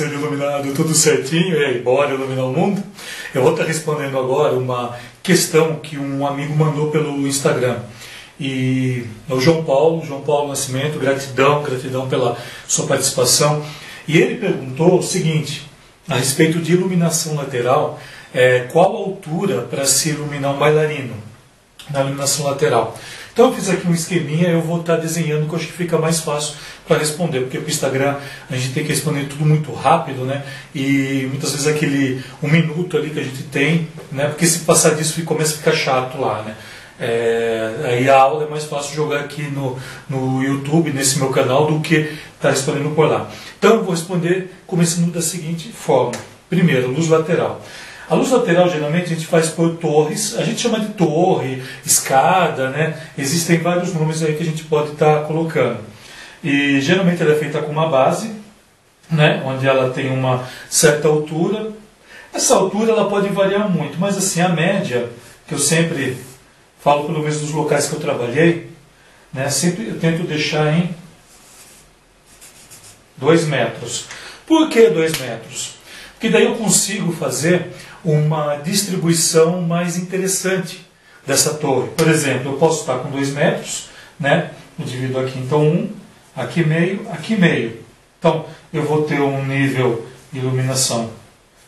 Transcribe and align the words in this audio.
ser 0.00 0.12
iluminado 0.14 0.72
tudo 0.72 0.94
certinho, 0.94 1.60
e 1.60 1.62
aí, 1.62 1.82
bora 1.82 2.14
iluminar 2.14 2.46
o 2.46 2.52
mundo? 2.52 2.82
Eu 3.34 3.42
vou 3.42 3.52
estar 3.52 3.64
respondendo 3.64 4.18
agora 4.18 4.54
uma 4.54 4.96
questão 5.22 5.76
que 5.76 5.98
um 5.98 6.26
amigo 6.26 6.56
mandou 6.56 6.90
pelo 6.90 7.28
Instagram. 7.28 7.76
E 8.38 9.04
é 9.28 9.34
o 9.34 9.38
João 9.38 9.62
Paulo, 9.62 10.02
João 10.02 10.22
Paulo 10.22 10.48
Nascimento, 10.48 10.98
gratidão, 10.98 11.62
gratidão 11.62 12.08
pela 12.08 12.38
sua 12.66 12.86
participação. 12.86 13.62
E 14.08 14.16
ele 14.16 14.36
perguntou 14.36 14.98
o 14.98 15.02
seguinte, 15.02 15.68
a 16.08 16.16
respeito 16.16 16.60
de 16.60 16.72
iluminação 16.72 17.34
lateral, 17.34 18.00
é, 18.32 18.60
qual 18.72 18.96
a 18.96 18.98
altura 19.00 19.62
para 19.70 19.84
se 19.84 20.08
iluminar 20.08 20.54
um 20.54 20.58
bailarino 20.58 21.14
na 21.90 22.00
iluminação 22.00 22.46
lateral? 22.46 22.98
Então 23.40 23.48
eu 23.48 23.56
fiz 23.56 23.70
aqui 23.70 23.88
um 23.88 23.94
esqueminha, 23.94 24.50
eu 24.50 24.60
vou 24.60 24.80
estar 24.82 24.96
desenhando 24.96 25.48
que 25.48 25.54
eu 25.54 25.58
acho 25.58 25.68
que 25.68 25.72
fica 25.72 25.96
mais 25.96 26.20
fácil 26.20 26.56
para 26.86 26.98
responder, 26.98 27.40
porque 27.40 27.56
o 27.56 27.66
Instagram 27.66 28.16
a 28.50 28.54
gente 28.54 28.74
tem 28.74 28.82
que 28.84 28.90
responder 28.90 29.28
tudo 29.30 29.46
muito 29.46 29.72
rápido, 29.72 30.26
né? 30.26 30.42
E 30.74 31.26
muitas 31.30 31.52
vezes 31.52 31.66
aquele 31.66 32.22
um 32.42 32.50
minuto 32.50 32.98
ali 32.98 33.08
que 33.08 33.18
a 33.18 33.22
gente 33.22 33.44
tem, 33.44 33.88
né? 34.12 34.26
Porque 34.26 34.44
se 34.44 34.58
passar 34.58 34.94
disso 34.94 35.24
começa 35.24 35.54
a 35.54 35.56
ficar 35.56 35.72
chato 35.72 36.20
lá, 36.20 36.42
né? 36.42 36.54
É, 37.00 37.76
aí 37.84 38.10
a 38.10 38.20
aula 38.20 38.44
é 38.44 38.46
mais 38.46 38.64
fácil 38.64 38.94
jogar 38.94 39.20
aqui 39.20 39.44
no, 39.44 39.78
no 40.06 40.42
YouTube, 40.42 40.92
nesse 40.92 41.18
meu 41.18 41.30
canal, 41.30 41.66
do 41.66 41.80
que 41.80 41.94
estar 41.94 42.18
tá 42.42 42.50
respondendo 42.50 42.94
por 42.94 43.08
lá. 43.08 43.30
Então 43.58 43.76
eu 43.76 43.82
vou 43.82 43.92
responder 43.92 44.54
começando 44.66 45.10
da 45.10 45.22
seguinte 45.22 45.72
forma. 45.72 46.12
Primeiro, 46.50 46.90
luz 46.90 47.08
lateral. 47.08 47.62
A 48.10 48.16
luz 48.16 48.32
lateral 48.32 48.68
geralmente 48.68 49.04
a 49.04 49.14
gente 49.14 49.24
faz 49.24 49.50
por 49.50 49.76
torres, 49.76 50.36
a 50.36 50.42
gente 50.42 50.60
chama 50.60 50.80
de 50.80 50.88
torre, 50.94 51.62
escada, 51.86 52.68
né? 52.70 53.00
Existem 53.16 53.58
vários 53.58 53.94
nomes 53.94 54.20
aí 54.20 54.34
que 54.34 54.42
a 54.42 54.46
gente 54.46 54.64
pode 54.64 54.90
estar 54.90 55.20
tá 55.20 55.24
colocando. 55.24 55.78
E 56.42 56.80
geralmente 56.80 57.22
ela 57.22 57.34
é 57.34 57.38
feita 57.38 57.62
com 57.62 57.70
uma 57.70 57.88
base, 57.88 58.32
né? 59.08 59.40
Onde 59.46 59.64
ela 59.64 59.90
tem 59.90 60.10
uma 60.10 60.44
certa 60.68 61.06
altura. 61.06 61.70
Essa 62.34 62.56
altura 62.56 62.90
ela 62.90 63.08
pode 63.08 63.28
variar 63.28 63.70
muito, 63.70 63.96
mas 63.96 64.18
assim 64.18 64.40
a 64.40 64.48
média 64.48 65.08
que 65.46 65.54
eu 65.54 65.58
sempre 65.60 66.16
falo 66.82 67.04
pelo 67.04 67.20
menos 67.20 67.40
dos 67.40 67.52
locais 67.52 67.86
que 67.86 67.94
eu 67.94 68.00
trabalhei, 68.00 68.72
né? 69.32 69.48
Sempre 69.50 69.86
eu 69.86 70.00
tento 70.00 70.26
deixar 70.26 70.74
em 70.74 70.92
2 73.18 73.44
metros. 73.44 74.06
Por 74.44 74.68
que 74.68 74.88
2 74.88 75.16
metros? 75.18 75.78
Porque 76.20 76.28
daí 76.28 76.44
eu 76.44 76.56
consigo 76.56 77.12
fazer 77.12 77.70
uma 78.04 78.56
distribuição 78.56 79.60
mais 79.62 79.96
interessante 79.96 80.86
dessa 81.26 81.54
torre. 81.54 81.88
Por 81.90 82.08
exemplo, 82.08 82.52
eu 82.52 82.58
posso 82.58 82.80
estar 82.80 82.98
com 82.98 83.10
2 83.10 83.30
metros, 83.30 83.88
né? 84.18 84.50
Eu 84.78 84.84
divido 84.84 85.18
aqui, 85.18 85.38
então 85.38 85.62
um, 85.62 85.90
aqui 86.34 86.64
meio, 86.64 87.06
aqui 87.10 87.36
meio. 87.36 87.82
Então 88.18 88.46
eu 88.72 88.82
vou 88.84 89.02
ter 89.02 89.20
um 89.20 89.44
nível 89.44 90.06
de 90.32 90.38
iluminação 90.38 91.10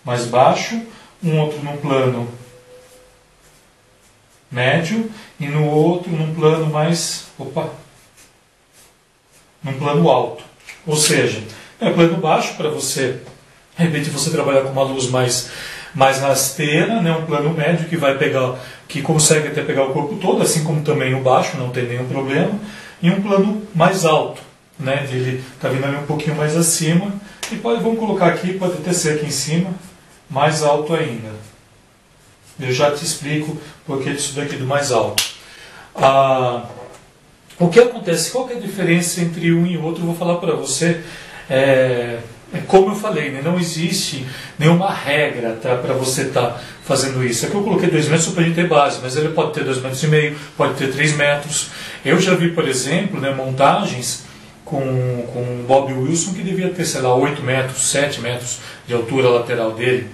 mais 0.05 0.24
baixo, 0.24 0.80
um 1.22 1.39
outro 1.39 1.62
num 1.62 1.77
plano 1.77 2.28
médio 4.50 5.11
e 5.41 5.46
no 5.46 5.67
outro 5.67 6.11
num 6.11 6.34
plano 6.34 6.67
mais, 6.67 7.27
opa, 7.39 7.70
num 9.62 9.78
plano 9.78 10.08
alto. 10.08 10.44
Ou 10.86 10.96
seja, 10.96 11.42
é 11.80 11.91
plano 11.91 12.17
baixo 12.17 12.55
para 12.55 12.69
você, 12.69 13.20
de 13.77 13.84
repente 13.84 14.11
você 14.11 14.30
trabalhar 14.30 14.62
com 14.62 14.70
uma 14.70 14.83
luz 14.83 15.08
mais 15.08 15.50
mais 15.95 16.21
rasteira, 16.21 17.01
né, 17.01 17.12
um 17.12 17.27
plano 17.27 17.51
médio 17.51 17.89
que 17.89 17.97
vai 17.97 18.17
pegar, 18.17 18.57
que 18.89 19.03
consegue 19.03 19.48
até 19.48 19.62
pegar 19.62 19.85
o 19.85 19.93
corpo 19.93 20.17
todo, 20.17 20.43
assim 20.43 20.65
como 20.65 20.83
também 20.83 21.15
o 21.15 21.21
baixo, 21.21 21.57
não 21.57 21.71
tem 21.71 21.87
nenhum 21.87 22.07
problema, 22.07 22.53
e 23.03 23.11
um 23.11 23.21
plano 23.21 23.62
mais 23.75 24.05
alto, 24.05 24.41
né, 24.79 25.07
ele 25.11 25.43
está 25.55 25.69
vindo 25.69 25.85
ali 25.85 25.97
um 25.97 26.07
pouquinho 26.07 26.37
mais 26.37 26.57
acima, 26.57 27.13
e 27.51 27.57
pode, 27.57 27.83
vamos 27.83 27.98
colocar 27.98 28.27
aqui, 28.27 28.55
pode 28.55 28.75
até 28.75 28.93
ser 28.93 29.14
aqui 29.14 29.27
em 29.27 29.31
cima, 29.31 29.70
mais 30.31 30.63
alto 30.63 30.95
ainda. 30.95 31.31
Eu 32.58 32.73
já 32.73 32.91
te 32.91 33.05
explico 33.05 33.58
por 33.85 34.02
que 34.02 34.11
disso 34.11 34.35
daqui 34.35 34.57
do 34.57 34.67
mais 34.67 34.92
alto. 34.92 35.23
Ah, 35.95 36.64
o 37.58 37.69
que 37.69 37.81
acontece? 37.81 38.31
Qual 38.31 38.47
que 38.47 38.55
é 38.55 38.57
a 38.57 38.61
diferença 38.61 39.20
entre 39.20 39.52
um 39.52 39.67
e 39.67 39.77
outro? 39.77 40.02
Eu 40.02 40.07
vou 40.07 40.17
falar 40.17 40.36
para 40.36 40.55
você. 40.55 41.01
É, 41.51 42.19
é 42.52 42.58
como 42.67 42.90
eu 42.90 42.95
falei, 42.95 43.30
né? 43.30 43.40
não 43.42 43.58
existe 43.58 44.27
nenhuma 44.58 44.92
regra 44.92 45.58
tá, 45.61 45.77
para 45.77 45.95
você 45.95 46.23
estar 46.23 46.48
tá 46.48 46.61
fazendo 46.85 47.24
isso. 47.24 47.46
Aqui 47.46 47.55
eu 47.55 47.63
coloquei 47.63 47.90
2 47.90 48.08
metros 48.08 48.29
para 48.29 48.42
gente 48.42 48.55
ter 48.55 48.68
base, 48.68 48.98
mas 49.02 49.17
ele 49.17 49.30
pode 49.30 49.52
ter 49.55 49.64
2 49.64 49.80
metros 49.80 50.02
e 50.02 50.08
meio, 50.08 50.36
pode 50.57 50.74
ter 50.74 50.92
3 50.92 51.17
metros. 51.17 51.70
Eu 52.05 52.20
já 52.20 52.35
vi, 52.35 52.51
por 52.51 52.68
exemplo, 52.68 53.20
né, 53.20 53.33
montagens 53.33 54.24
com, 54.64 54.80
com 55.33 55.64
Bob 55.67 55.92
Wilson 55.92 56.35
que 56.35 56.42
devia 56.42 56.68
ter, 56.70 56.85
sei 56.85 57.01
lá, 57.01 57.14
8 57.14 57.42
metros, 57.42 57.90
7 57.90 58.20
metros 58.20 58.58
de 58.86 58.95
altura 58.95 59.29
lateral 59.29 59.73
dele. 59.73 60.08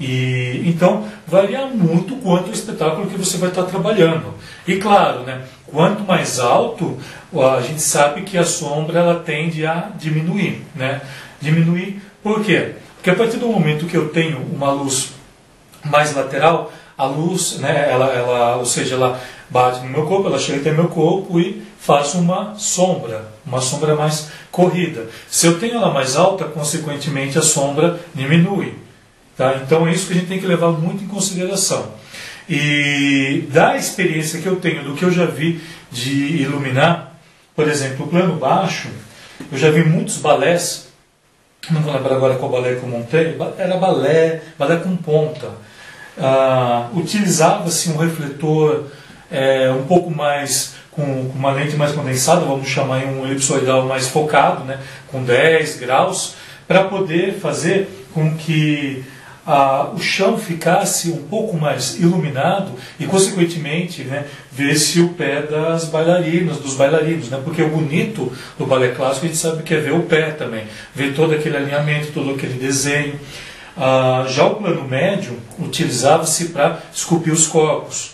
E 0.00 0.62
então 0.66 1.06
varia 1.26 1.66
muito 1.66 2.16
quanto 2.16 2.50
o 2.50 2.52
espetáculo 2.52 3.06
que 3.06 3.16
você 3.16 3.36
vai 3.36 3.50
estar 3.50 3.62
tá 3.62 3.70
trabalhando. 3.70 4.34
E 4.66 4.76
claro, 4.76 5.20
né, 5.20 5.42
quanto 5.66 6.02
mais 6.02 6.40
alto, 6.40 6.98
a 7.32 7.60
gente 7.60 7.80
sabe 7.80 8.22
que 8.22 8.36
a 8.36 8.44
sombra 8.44 9.00
ela 9.00 9.20
tende 9.20 9.64
a 9.64 9.90
diminuir, 9.98 10.62
né? 10.74 11.00
Diminuir. 11.44 12.00
Por 12.22 12.42
quê? 12.42 12.72
Porque 12.96 13.10
a 13.10 13.14
partir 13.14 13.36
do 13.36 13.46
momento 13.46 13.86
que 13.86 13.96
eu 13.96 14.08
tenho 14.08 14.38
uma 14.38 14.72
luz 14.72 15.12
mais 15.84 16.14
lateral, 16.14 16.72
a 16.96 17.04
luz, 17.04 17.58
né, 17.58 17.88
ela, 17.90 18.06
ela, 18.06 18.56
ou 18.56 18.64
seja, 18.64 18.94
ela 18.94 19.20
bate 19.50 19.80
no 19.80 19.90
meu 19.90 20.06
corpo, 20.06 20.28
ela 20.28 20.38
chega 20.38 20.60
até 20.60 20.72
meu 20.72 20.88
corpo 20.88 21.38
e 21.38 21.62
faz 21.78 22.14
uma 22.14 22.54
sombra, 22.56 23.30
uma 23.44 23.60
sombra 23.60 23.94
mais 23.94 24.30
corrida. 24.50 25.08
Se 25.28 25.46
eu 25.46 25.58
tenho 25.58 25.74
ela 25.74 25.92
mais 25.92 26.16
alta, 26.16 26.44
consequentemente 26.44 27.38
a 27.38 27.42
sombra 27.42 28.00
diminui. 28.14 28.74
Tá? 29.36 29.60
Então 29.62 29.86
é 29.86 29.92
isso 29.92 30.06
que 30.06 30.12
a 30.12 30.16
gente 30.16 30.28
tem 30.28 30.38
que 30.38 30.46
levar 30.46 30.70
muito 30.70 31.04
em 31.04 31.08
consideração. 31.08 31.92
E 32.48 33.46
da 33.50 33.76
experiência 33.76 34.40
que 34.40 34.46
eu 34.46 34.56
tenho, 34.56 34.84
do 34.84 34.94
que 34.94 35.04
eu 35.04 35.10
já 35.10 35.26
vi 35.26 35.60
de 35.90 36.42
iluminar, 36.42 37.18
por 37.54 37.68
exemplo, 37.68 38.06
o 38.06 38.08
plano 38.08 38.36
baixo, 38.36 38.88
eu 39.50 39.58
já 39.58 39.70
vi 39.70 39.84
muitos 39.84 40.18
balés 40.18 40.83
não 41.70 41.80
vou 41.80 41.92
lembrar 41.94 42.16
agora 42.16 42.34
qual 42.34 42.50
balé 42.50 42.74
que 42.74 42.82
eu 42.82 42.88
montei, 42.88 43.36
era 43.58 43.76
balé, 43.76 44.42
balé 44.58 44.76
com 44.76 44.96
ponta. 44.96 45.48
Ah, 46.18 46.88
Utilizava-se 46.94 47.90
um 47.90 47.96
refletor 47.96 48.84
é, 49.30 49.70
um 49.70 49.84
pouco 49.84 50.10
mais, 50.10 50.74
com, 50.90 51.28
com, 51.28 51.38
uma 51.38 51.52
lente 51.52 51.76
mais 51.76 51.92
condensada, 51.92 52.44
vamos 52.44 52.68
chamar 52.68 53.04
um 53.04 53.26
elipsoidal 53.26 53.86
mais 53.86 54.08
focado, 54.08 54.64
né, 54.64 54.78
com 55.08 55.24
10 55.24 55.78
graus, 55.78 56.34
para 56.68 56.84
poder 56.84 57.34
fazer 57.34 58.06
com 58.14 58.36
que 58.36 59.04
o 59.46 59.98
chão 60.00 60.38
ficasse 60.38 61.10
um 61.10 61.22
pouco 61.24 61.56
mais 61.56 61.98
iluminado 62.00 62.72
e, 62.98 63.06
consequentemente, 63.06 64.02
né, 64.04 64.24
ver-se 64.50 65.00
o 65.00 65.10
pé 65.10 65.42
das 65.42 65.84
bailarinas, 65.84 66.58
dos 66.58 66.74
bailarinos. 66.74 67.28
Né, 67.28 67.40
porque 67.44 67.62
o 67.62 67.68
bonito 67.68 68.32
do 68.58 68.66
balé 68.66 68.88
clássico 68.88 69.26
a 69.26 69.28
gente 69.28 69.38
sabe 69.38 69.62
que 69.62 69.74
é 69.74 69.80
ver 69.80 69.92
o 69.92 70.02
pé 70.04 70.30
também, 70.30 70.64
ver 70.94 71.14
todo 71.14 71.34
aquele 71.34 71.56
alinhamento, 71.56 72.12
todo 72.12 72.30
aquele 72.30 72.54
desenho. 72.54 73.18
Ah, 73.76 74.24
já 74.28 74.46
o 74.46 74.54
plano 74.54 74.86
médio 74.88 75.38
utilizava-se 75.58 76.46
para 76.46 76.78
esculpir 76.92 77.32
os 77.32 77.46
corpos. 77.46 78.12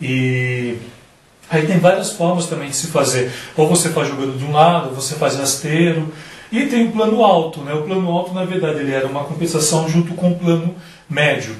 E 0.00 0.76
aí 1.50 1.66
tem 1.66 1.78
várias 1.78 2.12
formas 2.12 2.46
também 2.46 2.68
de 2.68 2.76
se 2.76 2.88
fazer. 2.88 3.32
Ou 3.56 3.68
você 3.68 3.88
faz 3.88 4.08
jogando 4.08 4.38
de 4.38 4.44
um 4.44 4.52
lado, 4.52 4.90
ou 4.90 4.94
você 4.94 5.14
faz 5.14 5.36
rasteiro. 5.36 6.12
E 6.54 6.66
tem 6.66 6.86
o 6.86 6.92
plano 6.92 7.24
alto, 7.24 7.62
né? 7.62 7.74
O 7.74 7.82
plano 7.82 8.08
alto, 8.12 8.32
na 8.32 8.44
verdade, 8.44 8.78
ele 8.78 8.92
era 8.92 9.08
uma 9.08 9.24
compensação 9.24 9.88
junto 9.88 10.14
com 10.14 10.30
o 10.30 10.38
plano 10.38 10.72
médio, 11.10 11.56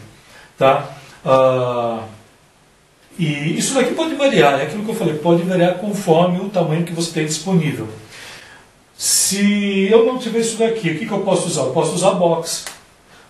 tá? 0.57 0.89
Ah, 1.27 2.05
e 3.19 3.59
isso 3.59 3.75
daqui 3.75 3.93
pode 3.93 4.15
variar, 4.15 4.61
é 4.61 4.63
aquilo 4.63 4.85
que 4.85 4.91
eu 4.91 4.95
falei, 4.95 5.15
pode 5.15 5.43
variar 5.43 5.75
conforme 5.79 6.39
o 6.39 6.49
tamanho 6.49 6.85
que 6.85 6.93
você 6.93 7.11
tem 7.11 7.27
disponível. 7.27 7.89
Se 8.97 9.89
eu 9.91 10.07
não 10.07 10.17
tiver 10.17 10.39
isso 10.39 10.59
daqui, 10.59 10.91
o 10.91 10.99
que, 11.01 11.07
que 11.07 11.13
eu 11.13 11.23
posso 11.23 11.49
usar? 11.49 11.63
Eu 11.63 11.73
posso 11.73 11.93
usar 11.93 12.13
box. 12.13 12.65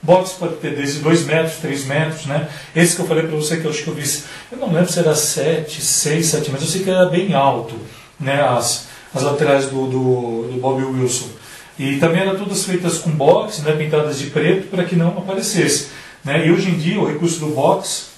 Box 0.03 0.33
pode 0.39 0.57
ter 0.57 0.77
desde 0.77 0.99
2 1.01 1.25
metros, 1.25 1.57
3 1.57 1.87
metros, 1.87 2.27
né? 2.27 2.47
Esse 2.77 2.95
que 2.95 3.01
eu 3.01 3.07
falei 3.07 3.27
para 3.27 3.37
você 3.37 3.57
que 3.57 3.65
eu 3.65 3.71
acho 3.71 3.83
que 3.83 3.89
eu 3.89 3.95
vi, 3.95 4.05
eu 4.53 4.59
não 4.59 4.71
lembro 4.71 4.93
se 4.93 4.99
era 4.99 5.15
7, 5.15 5.81
6, 5.81 6.27
7 6.27 6.51
metros, 6.51 6.69
eu 6.69 6.73
sei 6.75 6.83
que 6.85 6.91
era 6.91 7.07
bem 7.07 7.33
alto, 7.33 7.75
né? 8.21 8.43
As, 8.43 8.87
as 9.15 9.23
laterais 9.23 9.65
do, 9.71 9.87
do, 9.87 10.49
do 10.53 10.61
Bob 10.61 10.85
Wilson. 10.85 11.34
E 11.79 11.99
também 11.99 12.21
eram 12.21 12.37
todas 12.39 12.65
feitas 12.65 12.99
com 12.99 13.11
box, 13.11 13.63
né, 13.63 13.73
pintadas 13.73 14.19
de 14.19 14.31
preto, 14.31 14.69
para 14.69 14.85
que 14.85 14.95
não 14.95 15.09
aparecesse. 15.09 15.89
Né? 16.25 16.47
E 16.47 16.53
hoje 16.53 16.71
em 16.71 16.79
dia 16.79 17.01
o 17.01 17.07
recurso 17.07 17.41
do 17.41 17.49
box, 17.49 18.11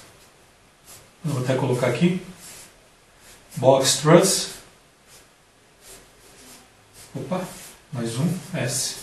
vou 1.23 1.43
até 1.43 1.55
colocar 1.55 1.87
aqui, 1.87 2.21
box 3.55 3.97
truss, 4.01 4.49
opa, 7.15 7.41
mais 7.91 8.17
um, 8.17 8.27
S, 8.53 8.97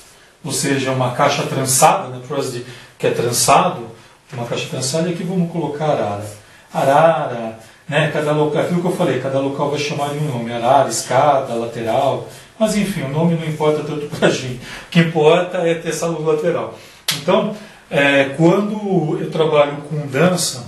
ou 0.45 0.53
seja, 0.53 0.93
uma 0.93 1.15
caixa 1.15 1.45
trançada, 1.47 2.09
né, 2.09 2.23
truss 2.27 2.53
de, 2.53 2.65
que 2.97 3.09
é 3.09 3.11
trançado, 3.11 3.91
uma 4.33 4.47
caixa 4.47 4.69
trançada, 4.69 5.09
e 5.09 5.15
aqui 5.15 5.25
vamos 5.25 5.51
colocar 5.51 5.87
arara. 5.87 6.27
Arara, 6.73 7.59
Né? 7.89 8.11
Cada 8.11 8.33
local, 8.33 8.63
aquilo 8.63 8.81
que 8.81 8.87
eu 8.87 8.97
falei, 8.97 9.21
cada 9.21 9.39
local 9.39 9.71
vai 9.71 9.79
chamar 9.79 10.11
de 10.11 10.19
um 10.19 10.29
nome, 10.29 10.53
arara, 10.53 10.89
escada, 10.89 11.55
lateral, 11.55 12.29
mas 12.59 12.77
enfim, 12.77 13.03
o 13.03 13.09
nome 13.09 13.35
não 13.35 13.47
importa 13.47 13.83
tanto 13.83 14.07
para 14.17 14.29
a 14.29 14.31
gente. 14.31 14.61
O 14.87 14.91
que 14.91 15.01
importa 15.01 15.59
é 15.59 15.75
ter 15.75 15.95
luz 16.07 16.25
lateral. 16.25 16.79
Então, 17.21 17.57
é, 17.91 18.25
quando 18.37 19.19
eu 19.21 19.31
trabalho 19.31 19.77
com 19.89 20.07
dança, 20.07 20.67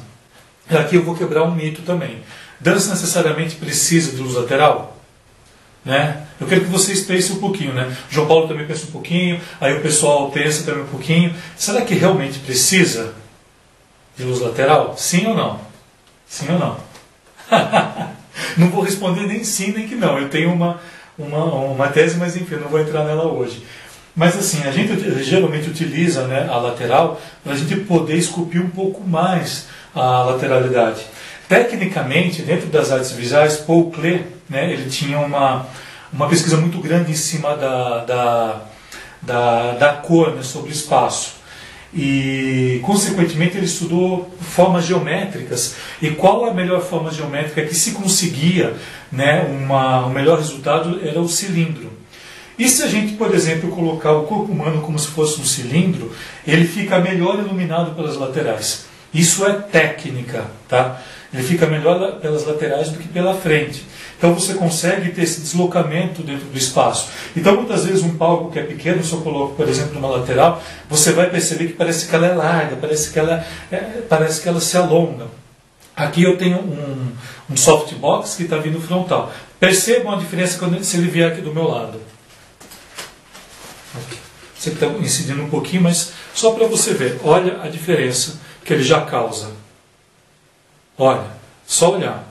aqui 0.70 0.96
eu 0.96 1.02
vou 1.02 1.14
quebrar 1.14 1.44
um 1.44 1.54
mito 1.54 1.82
também. 1.82 2.22
Dança 2.60 2.90
necessariamente 2.90 3.56
precisa 3.56 4.12
de 4.12 4.22
luz 4.22 4.34
lateral? 4.34 4.96
Né? 5.84 6.26
Eu 6.40 6.46
quero 6.46 6.62
que 6.62 6.70
vocês 6.70 7.02
pensem 7.02 7.36
um 7.36 7.40
pouquinho, 7.40 7.72
né? 7.72 7.96
João 8.10 8.26
Paulo 8.26 8.48
também 8.48 8.66
pensa 8.66 8.86
um 8.86 8.90
pouquinho, 8.90 9.40
aí 9.60 9.78
o 9.78 9.82
pessoal 9.82 10.30
pensa 10.30 10.64
também 10.64 10.82
um 10.82 10.88
pouquinho. 10.88 11.34
Será 11.56 11.82
que 11.82 11.94
realmente 11.94 12.40
precisa 12.40 13.14
de 14.16 14.24
luz 14.24 14.40
lateral? 14.40 14.96
Sim 14.96 15.26
ou 15.28 15.36
não? 15.36 15.60
Sim 16.26 16.46
ou 16.52 16.58
não? 16.58 16.76
não 18.58 18.70
vou 18.70 18.82
responder 18.82 19.26
nem 19.26 19.44
sim 19.44 19.72
nem 19.72 19.86
que 19.86 19.94
não. 19.94 20.18
Eu 20.18 20.28
tenho 20.28 20.52
uma, 20.52 20.80
uma, 21.18 21.44
uma 21.44 21.88
tese, 21.88 22.16
mas 22.16 22.36
enfim, 22.36 22.56
não 22.56 22.68
vou 22.68 22.80
entrar 22.80 23.04
nela 23.04 23.24
hoje. 23.24 23.64
Mas 24.14 24.36
assim, 24.36 24.66
a 24.66 24.70
gente 24.70 25.22
geralmente 25.22 25.68
utiliza 25.68 26.26
né, 26.26 26.48
a 26.50 26.56
lateral 26.56 27.20
para 27.44 27.52
a 27.52 27.56
gente 27.56 27.76
poder 27.80 28.16
esculpir 28.16 28.62
um 28.62 28.70
pouco 28.70 29.06
mais 29.06 29.66
a 29.94 30.22
lateralidade. 30.22 31.06
Tecnicamente, 31.48 32.42
dentro 32.42 32.66
das 32.68 32.90
artes 32.90 33.12
visuais, 33.12 33.58
Paul 33.58 33.90
Klee, 33.90 34.24
né, 34.48 34.72
ele 34.72 34.88
tinha 34.88 35.18
uma, 35.18 35.66
uma 36.12 36.28
pesquisa 36.28 36.56
muito 36.56 36.78
grande 36.78 37.12
em 37.12 37.14
cima 37.14 37.56
da, 37.56 38.04
da, 38.04 38.62
da, 39.22 39.72
da 39.72 39.92
cor 39.92 40.34
né, 40.34 40.42
sobre 40.42 40.72
espaço 40.72 41.35
e, 41.94 42.80
consequentemente, 42.84 43.56
ele 43.56 43.66
estudou 43.66 44.30
formas 44.40 44.84
geométricas 44.84 45.76
e 46.02 46.10
qual 46.10 46.44
a 46.44 46.54
melhor 46.54 46.82
forma 46.82 47.10
geométrica 47.10 47.62
que 47.62 47.74
se 47.74 47.92
conseguia 47.92 48.74
né, 49.10 49.46
uma, 49.48 50.06
o 50.06 50.10
melhor 50.10 50.38
resultado 50.38 51.00
era 51.02 51.20
o 51.20 51.28
cilindro. 51.28 51.92
E 52.58 52.68
se 52.68 52.82
a 52.82 52.86
gente, 52.86 53.14
por 53.14 53.34
exemplo, 53.34 53.70
colocar 53.70 54.12
o 54.12 54.24
corpo 54.24 54.50
humano 54.50 54.80
como 54.80 54.98
se 54.98 55.08
fosse 55.08 55.40
um 55.40 55.44
cilindro, 55.44 56.12
ele 56.46 56.66
fica 56.66 56.98
melhor 56.98 57.38
iluminado 57.38 57.94
pelas 57.94 58.16
laterais. 58.16 58.86
Isso 59.12 59.46
é 59.46 59.52
técnica, 59.52 60.46
tá? 60.68 61.02
Ele 61.32 61.42
fica 61.42 61.66
melhor 61.66 62.18
pelas 62.20 62.46
laterais 62.46 62.88
do 62.88 62.98
que 62.98 63.08
pela 63.08 63.34
frente. 63.34 63.84
Então 64.16 64.32
você 64.32 64.54
consegue 64.54 65.10
ter 65.10 65.22
esse 65.22 65.40
deslocamento 65.40 66.22
dentro 66.22 66.46
do 66.46 66.56
espaço. 66.56 67.10
Então 67.36 67.56
muitas 67.56 67.84
vezes 67.84 68.02
um 68.02 68.16
palco 68.16 68.50
que 68.50 68.58
é 68.58 68.62
pequeno, 68.62 69.04
se 69.04 69.12
eu 69.12 69.20
coloco, 69.20 69.54
por 69.54 69.68
exemplo, 69.68 69.94
numa 69.94 70.08
lateral, 70.08 70.62
você 70.88 71.12
vai 71.12 71.28
perceber 71.28 71.66
que 71.66 71.72
parece 71.74 72.06
que 72.06 72.14
ela 72.14 72.26
é 72.26 72.34
larga, 72.34 72.76
parece 72.76 73.10
que 73.10 73.18
ela, 73.18 73.44
é, 73.70 73.76
parece 74.08 74.40
que 74.40 74.48
ela 74.48 74.60
se 74.60 74.76
alonga. 74.76 75.26
Aqui 75.94 76.22
eu 76.22 76.36
tenho 76.36 76.58
um, 76.58 77.12
um 77.50 77.56
softbox 77.56 78.36
que 78.36 78.44
está 78.44 78.56
vindo 78.56 78.80
frontal. 78.80 79.32
Percebam 79.58 80.12
a 80.12 80.16
diferença 80.16 80.58
quando 80.58 80.82
se 80.82 80.96
ele 80.96 81.08
vier 81.08 81.32
aqui 81.32 81.40
do 81.40 81.54
meu 81.54 81.68
lado. 81.68 82.00
Você 84.58 84.70
está 84.70 84.86
incidindo 84.86 85.42
um 85.42 85.48
pouquinho, 85.48 85.82
mas 85.82 86.12
só 86.34 86.52
para 86.52 86.66
você 86.66 86.92
ver. 86.92 87.20
Olha 87.22 87.62
a 87.62 87.68
diferença 87.68 88.40
que 88.64 88.72
ele 88.72 88.82
já 88.82 89.02
causa. 89.02 89.52
Olha, 90.98 91.24
só 91.66 91.94
olhar. 91.94 92.26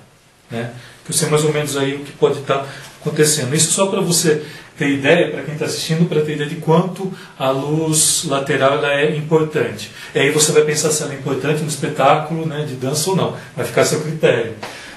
Né? 0.49 0.73
Que 1.05 1.11
eu 1.11 1.15
sei 1.15 1.29
mais 1.29 1.43
ou 1.43 1.53
menos 1.53 1.77
aí 1.77 1.95
o 1.95 1.99
que 1.99 2.11
pode 2.13 2.39
estar 2.39 2.67
acontecendo. 2.99 3.55
Isso 3.55 3.71
só 3.71 3.87
para 3.87 4.01
você 4.01 4.43
ter 4.77 4.89
ideia, 4.89 5.31
para 5.31 5.43
quem 5.43 5.53
está 5.53 5.65
assistindo, 5.65 6.09
para 6.09 6.21
ter 6.21 6.33
ideia 6.33 6.49
de 6.49 6.55
quanto 6.57 7.13
a 7.39 7.49
luz 7.49 8.25
lateral 8.25 8.83
é 8.85 9.15
importante. 9.15 9.91
E 10.13 10.19
aí 10.19 10.31
você 10.31 10.51
vai 10.51 10.63
pensar 10.63 10.91
se 10.91 11.03
ela 11.03 11.13
é 11.13 11.15
importante 11.15 11.61
no 11.61 11.69
espetáculo 11.69 12.45
né, 12.45 12.65
de 12.67 12.75
dança 12.75 13.09
ou 13.09 13.15
não. 13.15 13.37
Vai 13.55 13.65
ficar 13.65 13.81
a 13.81 13.85
seu 13.85 14.01
critério. 14.01 14.53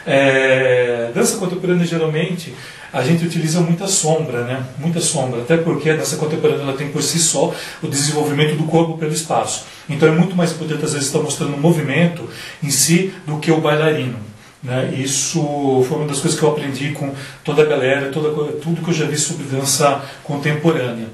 É, 0.07 1.11
dança 1.15 1.37
contemporânea, 1.37 1.87
geralmente, 1.87 2.55
a 2.93 3.03
gente 3.03 3.25
utiliza 3.25 3.61
muita 3.61 3.87
sombra, 3.87 4.43
né? 4.45 4.65
Muita 4.79 5.01
sombra, 5.01 5.43
até 5.43 5.59
porque 5.59 5.91
a 5.91 5.97
dança 5.97 6.17
contemporânea 6.17 6.63
ela 6.63 6.73
tem 6.73 6.89
por 6.89 7.03
si 7.03 7.19
só 7.19 7.55
o 7.83 7.87
desenvolvimento 7.87 8.57
do 8.57 8.65
corpo 8.65 8.97
pelo 8.97 9.13
espaço. 9.13 9.67
Então 9.89 10.09
é 10.09 10.13
muito 10.13 10.35
mais 10.35 10.53
importante, 10.53 10.85
às 10.85 10.95
vezes, 10.95 11.09
estar 11.09 11.21
mostrando 11.21 11.55
o 11.55 11.61
movimento 11.61 12.29
em 12.63 12.71
si 12.71 13.13
do 13.27 13.39
que 13.39 13.51
o 13.51 13.61
bailarino. 13.61 14.19
Né? 14.63 14.95
Isso 14.97 15.85
foi 15.89 15.99
uma 15.99 16.07
das 16.07 16.19
coisas 16.19 16.39
que 16.39 16.45
eu 16.45 16.51
aprendi 16.51 16.93
com 16.93 17.15
toda 17.45 17.63
a 17.63 17.67
galera, 17.67 18.11
toda, 18.11 18.53
tudo 18.55 18.83
que 18.83 18.91
eu 18.91 18.95
já 18.95 19.07
vi 19.07 19.17
sobre 19.17 19.45
dança 19.45 20.03
contemporânea. 20.25 21.09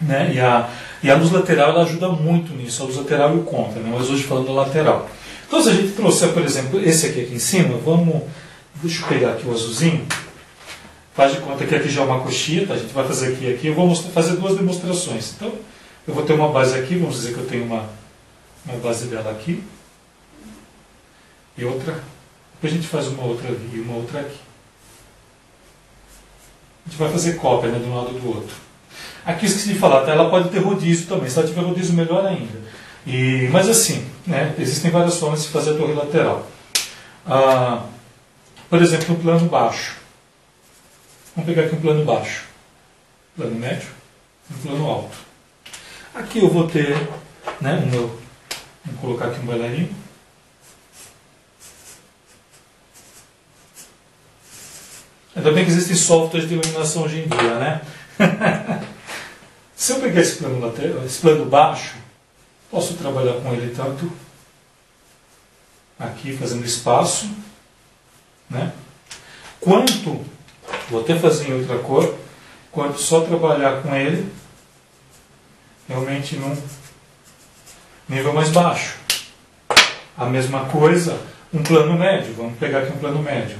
Né? 0.00 0.32
E, 0.34 0.40
a, 0.40 0.68
e 1.02 1.10
a 1.10 1.16
luz 1.16 1.30
lateral 1.30 1.70
ela 1.70 1.82
ajuda 1.82 2.08
muito 2.08 2.54
nisso, 2.54 2.82
a 2.82 2.86
luz 2.86 2.96
lateral 2.96 3.36
e 3.36 3.38
o 3.38 3.42
contra, 3.42 3.80
né? 3.80 3.94
mas 3.96 4.08
hoje 4.08 4.22
falando 4.22 4.46
da 4.46 4.52
lateral. 4.52 5.08
Então, 5.46 5.62
se 5.62 5.68
a 5.68 5.74
gente 5.74 5.92
trouxer, 5.92 6.32
por 6.32 6.42
exemplo, 6.42 6.80
esse 6.80 7.06
aqui, 7.06 7.22
aqui 7.22 7.34
em 7.34 7.38
cima, 7.38 7.76
vamos. 7.84 8.22
Deixa 8.76 9.02
eu 9.02 9.08
pegar 9.08 9.32
aqui 9.32 9.46
o 9.46 9.52
azulzinho. 9.52 10.06
Faz 11.12 11.32
de 11.32 11.40
conta 11.40 11.66
que 11.66 11.74
aqui 11.74 11.88
já 11.88 12.02
é 12.02 12.04
uma 12.04 12.20
coxinha, 12.20 12.66
tá? 12.66 12.74
a 12.74 12.76
gente 12.76 12.94
vai 12.94 13.04
fazer 13.04 13.34
aqui 13.34 13.52
aqui. 13.52 13.66
Eu 13.66 13.74
vou 13.74 13.86
mostrar, 13.86 14.10
fazer 14.12 14.36
duas 14.36 14.56
demonstrações. 14.56 15.34
Então, 15.34 15.52
eu 16.06 16.14
vou 16.14 16.22
ter 16.22 16.34
uma 16.34 16.48
base 16.48 16.78
aqui, 16.78 16.94
vamos 16.94 17.16
dizer 17.16 17.34
que 17.34 17.40
eu 17.40 17.46
tenho 17.46 17.64
uma, 17.64 17.84
uma 18.64 18.78
base 18.78 19.06
dela 19.06 19.32
aqui. 19.32 19.62
E 21.58 21.64
outra 21.64 22.00
depois 22.60 22.74
a 22.74 22.76
gente 22.76 22.88
faz 22.88 23.06
uma 23.06 23.22
outra 23.22 23.48
ali 23.48 23.70
e 23.72 23.80
uma 23.80 23.94
outra 23.94 24.20
aqui. 24.20 24.36
A 26.84 26.90
gente 26.90 26.98
vai 26.98 27.10
fazer 27.10 27.36
cópia 27.36 27.70
né, 27.70 27.78
de 27.78 27.86
um 27.86 27.96
lado 27.96 28.12
do 28.12 28.28
outro. 28.28 28.54
Aqui 29.24 29.46
eu 29.46 29.48
esqueci 29.48 29.72
de 29.72 29.78
falar, 29.78 30.04
tá? 30.04 30.12
ela 30.12 30.28
pode 30.28 30.50
ter 30.50 30.58
rodízio 30.58 31.06
também. 31.06 31.30
Se 31.30 31.38
ela 31.38 31.48
tiver 31.48 31.62
rodízio, 31.62 31.94
melhor 31.94 32.26
ainda. 32.26 32.60
E, 33.06 33.48
mas 33.50 33.66
assim, 33.66 34.06
né, 34.26 34.54
existem 34.58 34.90
várias 34.90 35.16
formas 35.16 35.42
de 35.42 35.48
fazer 35.48 35.70
a 35.70 35.78
torre 35.78 35.94
lateral. 35.94 36.46
Ah, 37.26 37.86
por 38.68 38.82
exemplo, 38.82 39.14
no 39.14 39.22
plano 39.22 39.48
baixo. 39.48 39.96
Vamos 41.34 41.48
pegar 41.48 41.66
aqui 41.66 41.76
um 41.76 41.80
plano 41.80 42.04
baixo. 42.04 42.44
Plano 43.36 43.54
médio 43.54 43.88
e 44.50 44.54
um 44.54 44.58
plano 44.58 44.86
alto. 44.86 45.16
Aqui 46.14 46.40
eu 46.40 46.50
vou 46.50 46.68
ter 46.68 46.94
né, 47.58 47.82
o 47.82 47.86
meu. 47.86 48.20
Vamos 48.84 49.00
colocar 49.00 49.28
aqui 49.28 49.40
um 49.40 49.46
bailarino. 49.46 49.99
Ainda 55.34 55.52
bem 55.52 55.64
que 55.64 55.70
existem 55.70 55.96
softwares 55.96 56.48
de 56.48 56.54
iluminação 56.54 57.04
hoje 57.04 57.20
em 57.20 57.28
dia, 57.28 57.54
né? 57.58 57.80
Se 59.76 59.92
eu 59.92 60.00
pegar 60.00 60.20
esse 60.20 60.36
plano, 60.36 60.60
lateral, 60.60 61.04
esse 61.04 61.20
plano 61.20 61.46
baixo, 61.46 61.94
posso 62.70 62.94
trabalhar 62.94 63.34
com 63.40 63.52
ele 63.52 63.74
tanto 63.74 64.10
aqui, 65.98 66.36
fazendo 66.36 66.64
espaço, 66.64 67.30
né? 68.48 68.72
quanto, 69.60 70.24
vou 70.90 71.02
até 71.02 71.18
fazer 71.18 71.48
em 71.48 71.60
outra 71.60 71.78
cor, 71.78 72.14
quanto 72.72 72.98
só 72.98 73.20
trabalhar 73.20 73.82
com 73.82 73.94
ele 73.94 74.30
realmente 75.88 76.36
num 76.36 76.56
nível 78.08 78.32
mais 78.32 78.48
baixo. 78.50 78.96
A 80.16 80.26
mesma 80.26 80.66
coisa, 80.66 81.18
um 81.52 81.62
plano 81.62 81.98
médio, 81.98 82.34
vamos 82.34 82.58
pegar 82.58 82.80
aqui 82.80 82.92
um 82.92 82.98
plano 82.98 83.22
médio. 83.22 83.58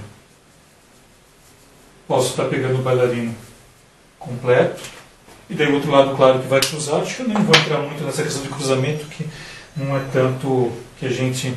Posso 2.10 2.30
estar 2.30 2.46
pegando 2.46 2.80
o 2.80 2.82
bailarino 2.82 3.32
completo. 4.18 4.82
E 5.48 5.54
daí 5.54 5.68
o 5.70 5.74
outro 5.74 5.92
lado, 5.92 6.16
claro, 6.16 6.40
que 6.40 6.48
vai 6.48 6.58
cruzar. 6.58 7.02
Acho 7.02 7.14
que 7.14 7.22
eu 7.22 7.28
nem 7.28 7.40
vou 7.40 7.54
entrar 7.54 7.78
muito 7.78 8.02
nessa 8.02 8.24
questão 8.24 8.42
de 8.42 8.48
cruzamento, 8.48 9.06
que 9.06 9.24
não 9.76 9.96
é 9.96 10.00
tanto 10.12 10.72
que 10.98 11.06
a 11.06 11.08
gente 11.08 11.54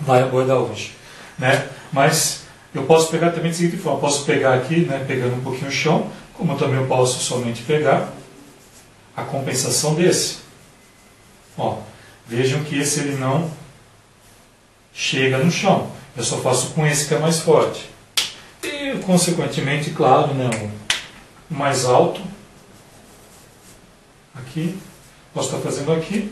vai 0.00 0.22
abordar 0.22 0.56
hoje. 0.56 0.96
Né? 1.38 1.68
Mas 1.92 2.42
eu 2.74 2.82
posso 2.86 3.08
pegar 3.08 3.30
também 3.30 3.52
de 3.52 3.56
seguinte 3.56 3.76
forma. 3.76 4.00
Posso 4.00 4.24
pegar 4.24 4.54
aqui, 4.54 4.80
né, 4.80 5.04
pegando 5.06 5.36
um 5.36 5.42
pouquinho 5.42 5.68
o 5.68 5.72
chão, 5.72 6.10
como 6.34 6.54
eu 6.54 6.58
também 6.58 6.84
posso 6.88 7.20
somente 7.20 7.62
pegar 7.62 8.12
a 9.16 9.22
compensação 9.22 9.94
desse. 9.94 10.38
Ó, 11.56 11.78
vejam 12.26 12.64
que 12.64 12.76
esse 12.76 12.98
ele 12.98 13.14
não 13.14 13.48
chega 14.92 15.38
no 15.38 15.52
chão. 15.52 15.88
Eu 16.16 16.24
só 16.24 16.38
faço 16.38 16.70
com 16.70 16.84
esse 16.84 17.06
que 17.06 17.14
é 17.14 17.18
mais 17.20 17.38
forte 17.38 17.96
consequentemente, 18.98 19.90
claro, 19.90 20.34
né, 20.34 20.48
o 21.50 21.54
mais 21.54 21.84
alto. 21.84 22.20
Aqui. 24.34 24.76
Posso 25.34 25.48
estar 25.54 25.60
fazendo 25.60 25.92
aqui. 25.92 26.30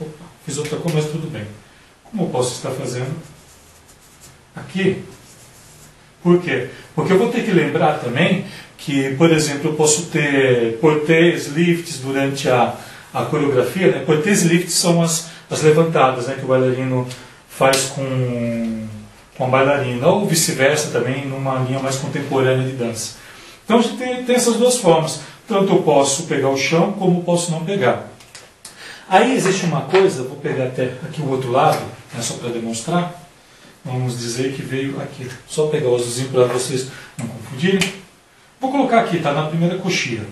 Opa, 0.00 0.24
fiz 0.44 0.58
outra 0.58 0.78
coisa, 0.78 0.98
mas 0.98 1.10
tudo 1.10 1.30
bem. 1.30 1.46
Como 2.04 2.24
eu 2.24 2.28
posso 2.28 2.54
estar 2.54 2.70
fazendo 2.70 3.14
aqui? 4.54 5.02
Por 6.22 6.40
quê? 6.40 6.68
Porque 6.94 7.12
eu 7.12 7.18
vou 7.18 7.30
ter 7.30 7.44
que 7.44 7.50
lembrar 7.50 7.98
também 7.98 8.44
que, 8.78 9.14
por 9.16 9.30
exemplo, 9.30 9.70
eu 9.70 9.74
posso 9.74 10.06
ter 10.06 10.78
portês, 10.78 11.48
lifts 11.48 11.98
durante 11.98 12.48
a, 12.48 12.74
a 13.12 13.24
coreografia. 13.24 13.90
Né? 13.92 14.04
Portês 14.04 14.44
e 14.44 14.48
lifts 14.48 14.74
são 14.74 15.02
as, 15.02 15.30
as 15.50 15.62
levantadas 15.62 16.26
né, 16.26 16.34
que 16.38 16.44
o 16.44 16.48
bailarino 16.48 17.06
faz 17.48 17.86
com 17.86 18.86
com 19.42 19.46
a 19.46 19.48
bailarina, 19.48 20.06
ou 20.06 20.24
vice-versa 20.24 20.90
também, 20.90 21.26
numa 21.26 21.58
linha 21.58 21.80
mais 21.80 21.96
contemporânea 21.96 22.64
de 22.64 22.76
dança. 22.76 23.16
Então 23.64 23.80
a 23.80 23.82
gente 23.82 23.96
tem, 23.96 24.22
tem, 24.22 24.36
essas 24.36 24.56
duas 24.56 24.76
formas. 24.76 25.20
Tanto 25.48 25.72
eu 25.72 25.82
posso 25.82 26.24
pegar 26.24 26.48
o 26.48 26.56
chão, 26.56 26.92
como 26.92 27.24
posso 27.24 27.50
não 27.50 27.64
pegar. 27.64 28.08
Aí 29.08 29.34
existe 29.34 29.66
uma 29.66 29.82
coisa, 29.82 30.22
vou 30.22 30.36
pegar 30.36 30.66
até 30.66 30.84
aqui 31.02 31.20
o 31.20 31.28
outro 31.28 31.50
lado, 31.50 31.80
né, 32.14 32.22
só 32.22 32.34
para 32.34 32.50
demonstrar, 32.50 33.20
vamos 33.84 34.16
dizer 34.16 34.54
que 34.54 34.62
veio 34.62 35.00
aqui. 35.02 35.28
Só 35.48 35.66
pegar 35.66 35.88
o 35.88 35.96
azulzinho 35.96 36.28
para 36.28 36.44
vocês 36.44 36.86
não 37.18 37.26
confundirem. 37.26 37.94
Vou 38.60 38.70
colocar 38.70 39.00
aqui, 39.00 39.16
está 39.16 39.32
na 39.32 39.48
primeira 39.48 39.76
coxia. 39.78 40.24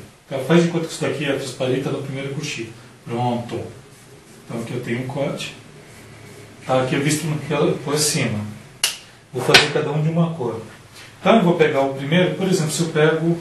Faz 0.47 0.62
de 0.62 0.69
conta 0.69 0.87
que 0.87 0.93
isso 0.93 1.02
daqui 1.02 1.25
é 1.25 1.33
transparente, 1.33 1.79
está 1.81 1.90
na 1.90 1.99
primeira 1.99 2.29
coxia. 2.29 2.69
Pronto. 3.05 3.61
Então 4.47 4.61
aqui 4.61 4.73
eu 4.73 4.81
tenho 4.81 5.02
um 5.02 5.09
corte. 5.09 5.57
Tá 6.64 6.83
aqui 6.83 6.95
visto 6.97 7.26
por 7.85 7.99
cima. 7.99 8.60
Vou 9.33 9.43
fazer 9.43 9.73
cada 9.73 9.91
um 9.91 10.03
de 10.03 10.09
uma 10.09 10.35
cor. 10.35 10.61
Então 11.21 11.37
eu 11.37 11.43
vou 11.43 11.55
pegar 11.55 11.83
o 11.83 11.95
primeiro, 11.95 12.35
por 12.35 12.49
exemplo, 12.49 12.73
se 12.73 12.83
eu 12.83 12.89
pego 12.89 13.39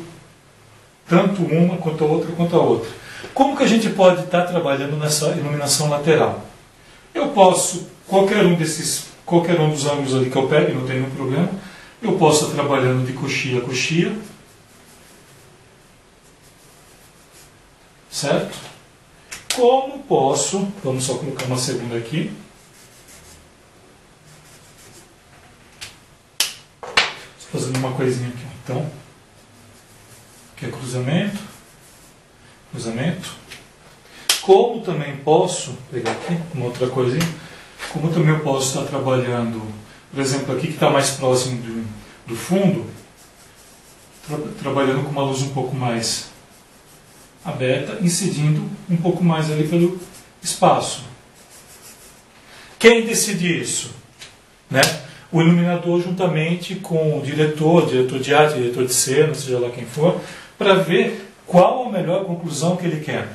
tanto 1.08 1.42
uma 1.44 1.78
quanto 1.78 2.04
a 2.04 2.08
outra 2.08 2.32
quanto 2.34 2.56
a 2.56 2.60
outra. 2.60 2.90
Como 3.34 3.58
que 3.58 3.64
a 3.64 3.68
gente 3.68 3.90
pode 3.90 4.24
estar 4.24 4.44
trabalhando 4.44 4.98
nessa 4.98 5.30
iluminação 5.30 5.90
lateral? 5.90 6.46
Eu 7.14 7.30
posso, 7.30 7.88
qualquer 8.08 8.46
um 8.46 8.56
desses, 8.56 9.08
qualquer 9.26 9.60
um 9.60 9.72
dos 9.72 9.86
ângulos 9.86 10.14
ali 10.14 10.30
que 10.30 10.36
eu 10.36 10.48
pegue, 10.48 10.74
não 10.74 10.86
tem 10.86 10.98
nenhum 10.98 11.10
problema, 11.10 11.50
eu 12.02 12.14
posso 12.14 12.46
estar 12.46 12.56
trabalhando 12.56 13.06
de 13.06 13.14
coxia 13.14 13.60
a 13.60 13.62
coxia, 13.62 14.14
certo? 18.12 18.56
Como 19.56 20.00
posso, 20.04 20.68
vamos 20.84 21.04
só 21.04 21.16
colocar 21.16 21.46
uma 21.46 21.58
segunda 21.58 21.98
aqui, 21.98 22.32
Estou 27.52 27.59
fazendo 27.70 27.78
uma 27.78 27.92
coisinha 27.92 28.30
aqui, 28.30 28.46
então, 28.64 28.90
que 30.58 30.66
é 30.66 30.70
cruzamento, 30.70 31.38
cruzamento, 32.72 33.36
como 34.42 34.82
também 34.82 35.18
posso, 35.18 35.78
pegar 35.92 36.12
aqui 36.12 36.38
uma 36.54 36.66
outra 36.66 36.88
coisinha, 36.88 37.28
como 37.94 38.12
também 38.12 38.30
eu 38.30 38.40
posso 38.40 38.70
estar 38.70 38.90
trabalhando, 38.90 39.62
por 40.12 40.20
exemplo, 40.20 40.56
aqui 40.56 40.68
que 40.68 40.74
está 40.74 40.90
mais 40.90 41.12
próximo 41.12 41.62
do, 41.62 41.88
do 42.28 42.36
fundo, 42.36 42.90
tra 44.28 44.38
trabalhando 44.60 45.04
com 45.04 45.12
uma 45.12 45.24
luz 45.24 45.42
um 45.42 45.50
pouco 45.50 45.76
mais 45.76 46.30
aberta, 47.46 48.00
incidindo 48.02 48.68
um 48.90 48.98
pouco 48.98 49.24
mais 49.24 49.52
ali 49.52 49.68
pelo 49.68 50.00
espaço. 50.42 51.04
Quem 52.80 53.06
decide 53.06 53.62
isso? 53.62 53.92
Né? 54.70 54.82
O 55.32 55.42
iluminador 55.42 56.02
juntamente 56.02 56.76
com 56.76 57.20
o 57.20 57.22
diretor, 57.22 57.86
diretor 57.86 58.20
de 58.20 58.34
arte, 58.34 58.56
diretor 58.56 58.86
de 58.86 58.94
cena, 58.94 59.34
seja 59.36 59.60
lá 59.60 59.70
quem 59.70 59.86
for, 59.86 60.20
para 60.58 60.76
ver 60.76 61.32
qual 61.46 61.88
a 61.88 61.92
melhor 61.92 62.26
conclusão 62.26 62.76
que 62.76 62.86
ele 62.86 63.04
quer. 63.04 63.28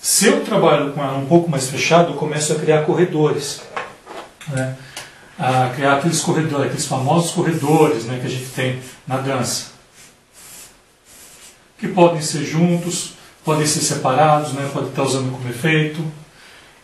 Se 0.00 0.26
eu 0.26 0.44
trabalho 0.44 0.92
com 0.92 1.02
ela 1.02 1.18
um 1.18 1.26
pouco 1.26 1.50
mais 1.50 1.68
fechado, 1.68 2.12
eu 2.12 2.16
começo 2.16 2.52
a 2.52 2.56
criar 2.56 2.82
corredores. 2.82 3.62
Né? 4.48 4.76
A 5.38 5.70
criar 5.74 5.94
aqueles 5.94 6.20
corredores, 6.20 6.66
aqueles 6.66 6.86
famosos 6.86 7.30
corredores 7.32 8.04
né, 8.04 8.18
que 8.20 8.26
a 8.26 8.30
gente 8.30 8.50
tem 8.50 8.78
na 9.06 9.16
dança. 9.16 9.72
Que 11.78 11.88
podem 11.88 12.20
ser 12.20 12.44
juntos, 12.44 13.14
podem 13.44 13.66
ser 13.66 13.80
separados, 13.80 14.52
né, 14.52 14.68
pode 14.72 14.88
estar 14.88 15.02
usando 15.02 15.32
como 15.32 15.48
efeito. 15.48 16.04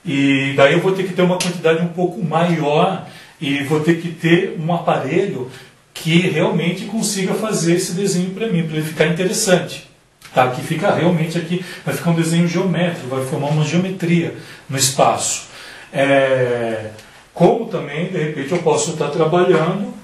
E 0.04 0.52
daí 0.56 0.74
eu 0.74 0.80
vou 0.80 0.92
ter 0.92 1.04
que 1.04 1.14
ter 1.14 1.22
uma 1.22 1.38
quantidade 1.38 1.82
um 1.82 1.88
pouco 1.88 2.22
maior 2.22 3.06
e 3.40 3.62
vou 3.64 3.80
ter 3.80 4.00
que 4.00 4.10
ter 4.10 4.56
um 4.58 4.72
aparelho 4.72 5.50
que 5.92 6.18
realmente 6.18 6.86
consiga 6.86 7.34
fazer 7.34 7.76
esse 7.76 7.92
desenho 7.92 8.30
para 8.30 8.48
mim, 8.48 8.66
para 8.66 8.76
ele 8.76 8.86
ficar 8.86 9.06
interessante. 9.06 9.88
Tá? 10.34 10.50
Que 10.50 10.62
fica 10.62 10.92
realmente 10.92 11.38
aqui, 11.38 11.64
vai 11.84 11.94
ficar 11.94 12.10
um 12.10 12.14
desenho 12.16 12.48
geométrico, 12.48 13.06
vai 13.08 13.24
formar 13.24 13.48
uma 13.48 13.64
geometria 13.64 14.34
no 14.68 14.76
espaço. 14.76 15.44
É, 15.92 16.90
como 17.32 17.66
também, 17.66 18.08
de 18.08 18.18
repente, 18.18 18.50
eu 18.52 18.58
posso 18.58 18.92
estar 18.92 19.10
trabalhando, 19.10 19.94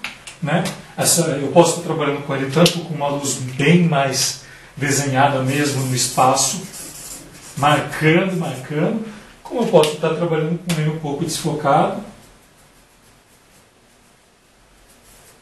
né? 0.42 0.62
Essa, 0.96 1.22
eu 1.32 1.48
posso 1.48 1.80
estar 1.80 1.82
trabalhando 1.82 2.24
com 2.24 2.34
ele 2.34 2.50
tanto 2.50 2.80
com 2.80 2.94
uma 2.94 3.08
luz 3.08 3.34
bem 3.56 3.84
mais 3.84 4.42
desenhada 4.76 5.42
mesmo 5.42 5.82
no 5.86 5.94
espaço, 5.94 6.62
marcando, 7.56 8.36
marcando, 8.36 9.04
como 9.42 9.62
eu 9.62 9.66
posso 9.66 9.94
estar 9.94 10.10
trabalhando 10.10 10.58
com 10.58 10.80
ele 10.80 10.90
um 10.90 10.98
pouco 10.98 11.24
desfocado, 11.24 12.00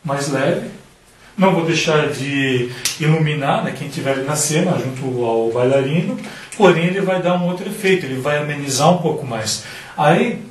mais 0.05 0.29
leve, 0.29 0.69
não 1.37 1.55
vou 1.55 1.65
deixar 1.65 2.09
de 2.09 2.71
iluminar 2.99 3.63
né, 3.63 3.75
quem 3.77 3.89
estiver 3.89 4.17
na 4.25 4.35
cena, 4.35 4.77
junto 4.79 5.25
ao 5.25 5.51
bailarino, 5.53 6.19
porém 6.57 6.87
ele 6.87 7.01
vai 7.01 7.23
dar 7.23 7.35
um 7.35 7.47
outro 7.47 7.69
efeito, 7.69 8.07
ele 8.07 8.21
vai 8.21 8.39
amenizar 8.39 8.93
um 8.93 8.99
pouco 8.99 9.25
mais. 9.25 9.65
Aí 9.97 10.43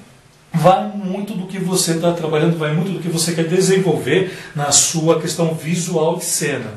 vai 0.54 0.88
muito 0.88 1.34
do 1.34 1.46
que 1.46 1.60
você 1.60 1.92
está 1.92 2.14
trabalhando, 2.14 2.58
vai 2.58 2.74
muito 2.74 2.92
do 2.92 3.00
que 3.00 3.10
você 3.10 3.34
quer 3.34 3.46
desenvolver 3.48 4.36
na 4.56 4.72
sua 4.72 5.20
questão 5.20 5.54
visual 5.54 6.18
de 6.18 6.26
cena. 6.26 6.74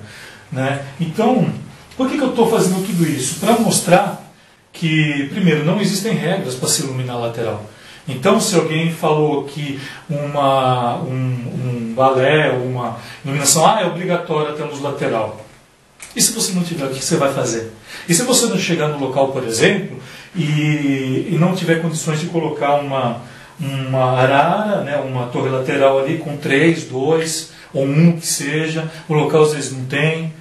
Né? 0.50 0.84
Então, 1.00 1.52
por 1.96 2.08
que, 2.08 2.16
que 2.16 2.24
eu 2.24 2.30
estou 2.30 2.50
fazendo 2.50 2.84
tudo 2.84 3.08
isso? 3.08 3.38
Para 3.38 3.58
mostrar 3.58 4.32
que, 4.72 5.28
primeiro, 5.32 5.64
não 5.64 5.80
existem 5.80 6.14
regras 6.14 6.54
para 6.54 6.68
se 6.68 6.82
iluminar 6.82 7.18
lateral. 7.18 7.64
Então, 8.10 8.40
se 8.40 8.54
alguém 8.56 8.92
falou 8.92 9.44
que 9.44 9.80
uma, 10.08 10.96
um, 10.96 11.12
um 11.12 11.94
balé, 11.94 12.50
uma 12.50 12.98
iluminação, 13.24 13.66
ah, 13.66 13.80
é 13.80 13.86
obrigatória 13.86 14.52
ter 14.52 14.64
luz 14.64 14.80
lateral. 14.80 15.44
E 16.14 16.20
se 16.20 16.32
você 16.32 16.52
não 16.52 16.62
tiver, 16.62 16.86
o 16.86 16.90
que 16.90 17.04
você 17.04 17.16
vai 17.16 17.32
fazer? 17.32 17.72
E 18.08 18.14
se 18.14 18.22
você 18.24 18.46
não 18.46 18.58
chegar 18.58 18.88
no 18.88 18.98
local, 18.98 19.28
por 19.28 19.44
exemplo, 19.44 19.96
e, 20.34 21.28
e 21.30 21.36
não 21.38 21.54
tiver 21.54 21.80
condições 21.80 22.20
de 22.20 22.26
colocar 22.26 22.76
uma, 22.76 23.22
uma 23.58 24.20
arara, 24.20 24.82
né, 24.82 24.96
uma 24.96 25.26
torre 25.26 25.50
lateral 25.50 25.98
ali 25.98 26.18
com 26.18 26.36
três, 26.36 26.84
dois, 26.84 27.52
ou 27.72 27.84
um 27.84 28.18
que 28.18 28.26
seja, 28.26 28.90
o 29.08 29.14
local 29.14 29.42
às 29.42 29.54
vezes 29.54 29.72
não 29.72 29.84
tem. 29.84 30.32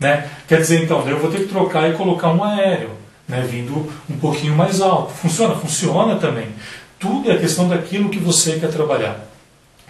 Né? 0.00 0.28
Quer 0.48 0.60
dizer, 0.60 0.82
então, 0.82 1.06
eu 1.08 1.18
vou 1.18 1.30
ter 1.30 1.40
que 1.40 1.48
trocar 1.48 1.90
e 1.90 1.94
colocar 1.94 2.30
um 2.30 2.42
aéreo, 2.42 2.90
né, 3.28 3.46
vindo 3.48 3.92
um 4.08 4.16
pouquinho 4.16 4.54
mais 4.54 4.80
alto. 4.80 5.12
Funciona? 5.12 5.54
Funciona 5.54 6.16
também. 6.16 6.48
Tudo 7.04 7.30
é 7.30 7.36
questão 7.36 7.68
daquilo 7.68 8.08
que 8.08 8.18
você 8.18 8.58
quer 8.58 8.70
trabalhar. 8.70 9.20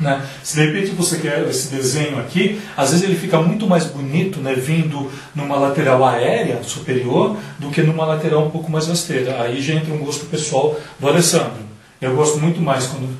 Né? 0.00 0.20
Se 0.42 0.56
de 0.56 0.66
repente 0.66 0.90
você 0.90 1.18
quer 1.18 1.48
esse 1.48 1.68
desenho 1.68 2.18
aqui, 2.18 2.60
às 2.76 2.90
vezes 2.90 3.04
ele 3.04 3.14
fica 3.14 3.40
muito 3.40 3.68
mais 3.68 3.84
bonito 3.84 4.40
né, 4.40 4.52
vindo 4.52 5.08
numa 5.32 5.56
lateral 5.56 6.04
aérea 6.04 6.60
superior 6.64 7.36
do 7.56 7.70
que 7.70 7.82
numa 7.82 8.04
lateral 8.04 8.44
um 8.44 8.50
pouco 8.50 8.68
mais 8.68 8.88
rasteira. 8.88 9.40
Aí 9.40 9.62
já 9.62 9.74
entra 9.74 9.94
um 9.94 9.98
gosto 9.98 10.26
pessoal 10.26 10.76
do 10.98 11.08
Alessandro. 11.08 11.62
Eu 12.02 12.16
gosto 12.16 12.40
muito 12.40 12.60
mais 12.60 12.88
quando, 12.88 13.16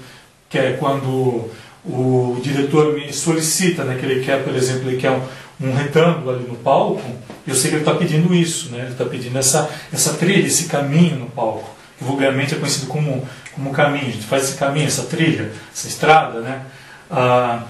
que 0.51 0.59
é 0.59 0.73
quando 0.73 1.49
o 1.85 2.37
diretor 2.43 2.95
me 2.95 3.13
solicita, 3.13 3.85
né, 3.85 3.97
que 3.97 4.05
ele 4.05 4.25
quer, 4.25 4.43
por 4.43 4.57
exemplo, 4.57 4.91
ele 4.91 4.97
quer 4.97 5.13
um, 5.13 5.23
um 5.61 5.73
retângulo 5.73 6.31
ali 6.31 6.49
no 6.49 6.57
palco, 6.57 7.01
eu 7.47 7.55
sei 7.55 7.71
que 7.71 7.77
ele 7.77 7.83
está 7.83 7.95
pedindo 7.95 8.35
isso, 8.35 8.71
né, 8.71 8.81
ele 8.81 8.91
está 8.91 9.05
pedindo 9.05 9.39
essa, 9.39 9.71
essa 9.93 10.15
trilha, 10.15 10.45
esse 10.45 10.65
caminho 10.65 11.15
no 11.17 11.27
palco 11.27 11.74
vulgarmente 12.01 12.55
é 12.55 12.59
conhecido 12.59 12.87
como, 12.87 13.27
como 13.55 13.71
caminho. 13.71 14.09
A 14.09 14.11
gente 14.11 14.27
faz 14.27 14.45
esse 14.45 14.59
caminho, 14.59 14.87
essa 14.87 15.05
trilha, 15.05 15.53
essa 15.73 15.89
estrada, 15.89 16.41
né? 16.41 16.63
Ah, 17.11 17.63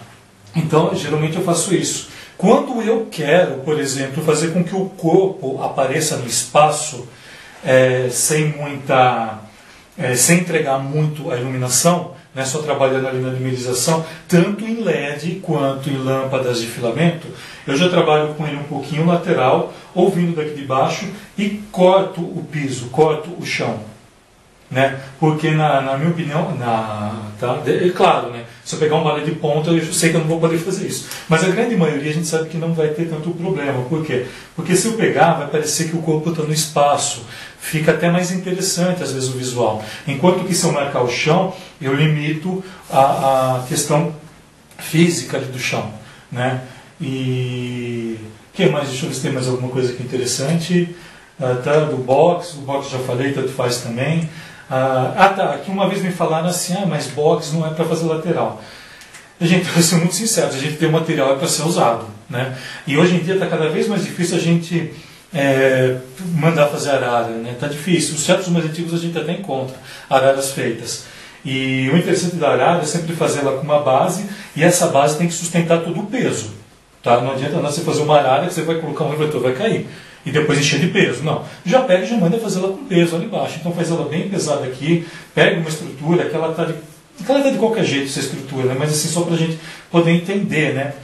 então, 0.54 0.94
geralmente 0.94 1.36
eu 1.36 1.42
faço 1.42 1.74
isso. 1.74 2.08
Quando 2.36 2.82
eu 2.82 3.06
quero, 3.10 3.58
por 3.58 3.78
exemplo, 3.78 4.22
fazer 4.24 4.52
com 4.52 4.64
que 4.64 4.74
o 4.74 4.86
corpo 4.86 5.62
apareça 5.62 6.16
no 6.16 6.26
espaço 6.26 7.08
é, 7.64 8.08
sem 8.10 8.48
muita, 8.48 9.38
é, 9.96 10.14
sem 10.14 10.40
entregar 10.40 10.78
muito 10.78 11.30
a 11.30 11.36
iluminação, 11.36 12.12
né, 12.34 12.44
só 12.44 12.60
trabalhando 12.60 13.06
ali 13.06 13.20
na 13.20 13.30
luminização, 13.30 14.04
tanto 14.26 14.64
em 14.64 14.82
LED 14.82 15.40
quanto 15.40 15.88
em 15.88 15.96
lâmpadas 15.96 16.60
de 16.60 16.66
filamento, 16.66 17.28
eu 17.66 17.76
já 17.76 17.88
trabalho 17.88 18.34
com 18.34 18.46
ele 18.46 18.56
um 18.56 18.64
pouquinho 18.64 19.06
lateral, 19.06 19.72
ouvindo 19.94 20.34
daqui 20.34 20.54
de 20.54 20.66
baixo 20.66 21.06
e 21.38 21.62
corto 21.70 22.20
o 22.20 22.44
piso, 22.50 22.86
corto 22.86 23.30
o 23.38 23.46
chão. 23.46 23.93
Né? 24.70 24.98
Porque, 25.20 25.50
na, 25.50 25.80
na 25.80 25.96
minha 25.96 26.10
opinião, 26.10 26.56
na, 26.56 27.30
tá? 27.38 27.62
é 27.66 27.88
claro, 27.90 28.30
né? 28.30 28.44
se 28.64 28.74
eu 28.74 28.78
pegar 28.78 28.96
um 28.96 29.04
balé 29.04 29.22
de 29.22 29.32
ponta, 29.32 29.70
eu 29.70 29.92
sei 29.92 30.10
que 30.10 30.16
eu 30.16 30.20
não 30.20 30.26
vou 30.26 30.40
poder 30.40 30.56
fazer 30.56 30.86
isso. 30.86 31.06
Mas 31.28 31.44
a 31.44 31.48
grande 31.48 31.76
maioria 31.76 32.10
a 32.10 32.14
gente 32.14 32.26
sabe 32.26 32.48
que 32.48 32.56
não 32.56 32.72
vai 32.72 32.88
ter 32.88 33.04
tanto 33.08 33.30
problema. 33.30 33.82
Por 33.84 34.04
quê? 34.04 34.26
Porque 34.56 34.74
se 34.74 34.88
eu 34.88 34.94
pegar, 34.94 35.34
vai 35.34 35.48
parecer 35.48 35.90
que 35.90 35.96
o 35.96 36.00
corpo 36.00 36.30
está 36.30 36.42
no 36.42 36.52
espaço. 36.52 37.26
Fica 37.60 37.92
até 37.92 38.10
mais 38.10 38.32
interessante, 38.32 39.02
às 39.02 39.12
vezes, 39.12 39.28
o 39.28 39.32
visual. 39.32 39.84
Enquanto 40.08 40.46
que 40.46 40.54
se 40.54 40.64
eu 40.64 40.72
marcar 40.72 41.02
o 41.02 41.10
chão, 41.10 41.54
eu 41.80 41.94
limito 41.94 42.64
a, 42.90 43.58
a 43.58 43.64
questão 43.68 44.14
física 44.78 45.38
do 45.38 45.58
chão. 45.58 45.92
Né? 46.32 46.62
E 46.98 48.18
que 48.54 48.66
mais? 48.66 48.88
Deixa 48.88 49.04
eu 49.04 49.10
ver 49.10 49.14
se 49.14 49.20
tem 49.20 49.32
mais 49.32 49.46
alguma 49.46 49.70
coisa 49.70 49.92
aqui 49.92 50.02
interessante. 50.02 50.96
Uh, 51.38 51.62
tá, 51.62 51.80
do 51.80 51.98
box, 51.98 52.54
o 52.54 52.60
box 52.60 52.88
já 52.90 52.98
falei, 53.00 53.32
tanto 53.32 53.48
faz 53.50 53.78
também. 53.78 54.28
Ah, 54.76 55.14
ah, 55.16 55.28
tá, 55.28 55.54
aqui 55.54 55.70
uma 55.70 55.88
vez 55.88 56.02
me 56.02 56.10
falaram 56.10 56.48
assim, 56.48 56.74
ah, 56.74 56.84
mas 56.84 57.06
box 57.06 57.52
não 57.52 57.64
é 57.64 57.70
para 57.70 57.84
fazer 57.84 58.06
lateral. 58.06 58.60
Gente, 59.40 59.68
eu 59.68 59.72
vou 59.72 59.82
ser 59.82 59.94
muito 59.96 60.16
sincero, 60.16 60.48
a 60.48 60.58
gente 60.58 60.78
tem 60.78 60.88
o 60.88 60.92
material 60.92 61.32
é 61.32 61.36
para 61.36 61.46
ser 61.46 61.62
usado. 61.62 62.06
Né? 62.28 62.56
E 62.84 62.96
hoje 62.96 63.14
em 63.14 63.20
dia 63.20 63.34
está 63.34 63.46
cada 63.46 63.68
vez 63.68 63.86
mais 63.86 64.04
difícil 64.04 64.36
a 64.36 64.40
gente 64.40 64.92
é, 65.32 65.98
mandar 66.32 66.66
fazer 66.66 66.90
arara. 66.90 67.28
Né? 67.28 67.54
Tá 67.60 67.68
difícil. 67.68 68.16
Os 68.16 68.24
teatros 68.24 68.48
mais 68.48 68.64
antigos 68.64 68.92
a 68.92 68.98
gente 68.98 69.16
até 69.16 69.30
encontra 69.30 69.76
araras 70.10 70.50
feitas. 70.50 71.04
E 71.44 71.88
o 71.92 71.96
interessante 71.96 72.34
da 72.34 72.50
arara 72.50 72.82
é 72.82 72.84
sempre 72.84 73.14
fazer 73.14 73.40
ela 73.40 73.52
com 73.52 73.62
uma 73.62 73.78
base 73.78 74.26
e 74.56 74.64
essa 74.64 74.88
base 74.88 75.16
tem 75.16 75.28
que 75.28 75.34
sustentar 75.34 75.82
todo 75.82 76.00
o 76.00 76.06
peso. 76.06 76.50
Tá? 77.00 77.20
Não 77.20 77.30
adianta 77.30 77.56
nada 77.56 77.70
você 77.70 77.82
fazer 77.82 78.02
uma 78.02 78.18
arara 78.18 78.48
que 78.48 78.54
você 78.54 78.62
vai 78.62 78.80
colocar 78.80 79.04
um 79.04 79.10
refletor, 79.10 79.40
vai 79.40 79.52
cair. 79.52 79.86
E 80.24 80.30
depois 80.30 80.58
encher 80.58 80.80
de 80.80 80.86
peso. 80.88 81.22
Não. 81.22 81.44
Já 81.64 81.82
pega 81.82 82.04
e 82.04 82.08
já 82.08 82.16
manda 82.16 82.38
fazer 82.38 82.58
ela 82.58 82.68
com 82.68 82.84
peso 82.84 83.16
ali 83.16 83.26
embaixo. 83.26 83.58
Então 83.60 83.72
faz 83.72 83.90
ela 83.90 84.08
bem 84.08 84.28
pesada 84.28 84.64
aqui, 84.64 85.06
pega 85.34 85.60
uma 85.60 85.68
estrutura 85.68 86.24
que 86.24 86.34
ela 86.34 86.50
está 86.50 86.64
de, 86.64 86.74
ela 87.28 87.42
tá 87.42 87.50
de 87.50 87.58
qualquer 87.58 87.84
jeito, 87.84 88.06
essa 88.06 88.20
estrutura, 88.20 88.66
né? 88.66 88.76
mas 88.78 88.90
assim, 88.90 89.08
só 89.08 89.22
para 89.22 89.34
a 89.34 89.38
gente 89.38 89.58
poder 89.90 90.12
entender, 90.12 90.74
né? 90.74 90.94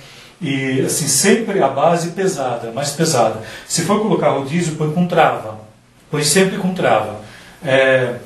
E 0.40 0.80
assim, 0.80 1.06
sempre 1.06 1.62
a 1.62 1.68
base 1.68 2.10
pesada, 2.12 2.72
mais 2.72 2.90
pesada. 2.92 3.42
Se 3.68 3.82
for 3.82 4.00
colocar 4.00 4.30
rodízio, 4.30 4.74
põe 4.76 4.90
com 4.90 5.06
trava. 5.06 5.60
Põe 6.10 6.24
sempre 6.24 6.56
com 6.56 6.72
trava. 6.72 7.20
É, 7.62 8.16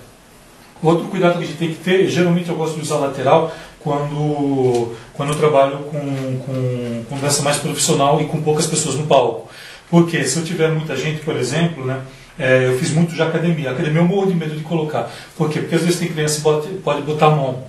outro 0.80 1.08
cuidado 1.08 1.38
que 1.38 1.44
a 1.44 1.46
gente 1.46 1.58
tem 1.58 1.68
que 1.70 1.82
ter, 1.82 2.08
geralmente 2.08 2.48
eu 2.48 2.54
gosto 2.54 2.76
de 2.76 2.82
usar 2.82 2.96
lateral 2.96 3.52
quando, 3.80 4.94
quando 5.12 5.32
eu 5.32 5.38
trabalho 5.38 5.78
com, 5.90 6.38
com, 6.38 7.04
com 7.08 7.18
dança 7.18 7.42
mais 7.42 7.58
profissional 7.58 8.20
e 8.20 8.26
com 8.26 8.40
poucas 8.40 8.66
pessoas 8.66 8.94
no 8.94 9.06
palco. 9.06 9.50
Porque 9.90 10.24
se 10.24 10.38
eu 10.38 10.44
tiver 10.44 10.70
muita 10.70 10.96
gente, 10.96 11.20
por 11.20 11.36
exemplo, 11.36 11.84
né, 11.84 12.00
é, 12.38 12.66
eu 12.66 12.78
fiz 12.78 12.90
muito 12.90 13.14
de 13.14 13.22
academia. 13.22 13.70
Academia 13.70 14.00
eu 14.00 14.06
morro 14.06 14.26
de 14.26 14.34
medo 14.34 14.56
de 14.56 14.62
colocar. 14.62 15.10
Por 15.36 15.50
quê? 15.50 15.60
Porque 15.60 15.74
às 15.74 15.82
vezes 15.82 15.98
tem 15.98 16.08
criança 16.08 16.40
que 16.60 16.74
pode 16.78 17.02
botar 17.02 17.26
a 17.26 17.30
mão. 17.30 17.64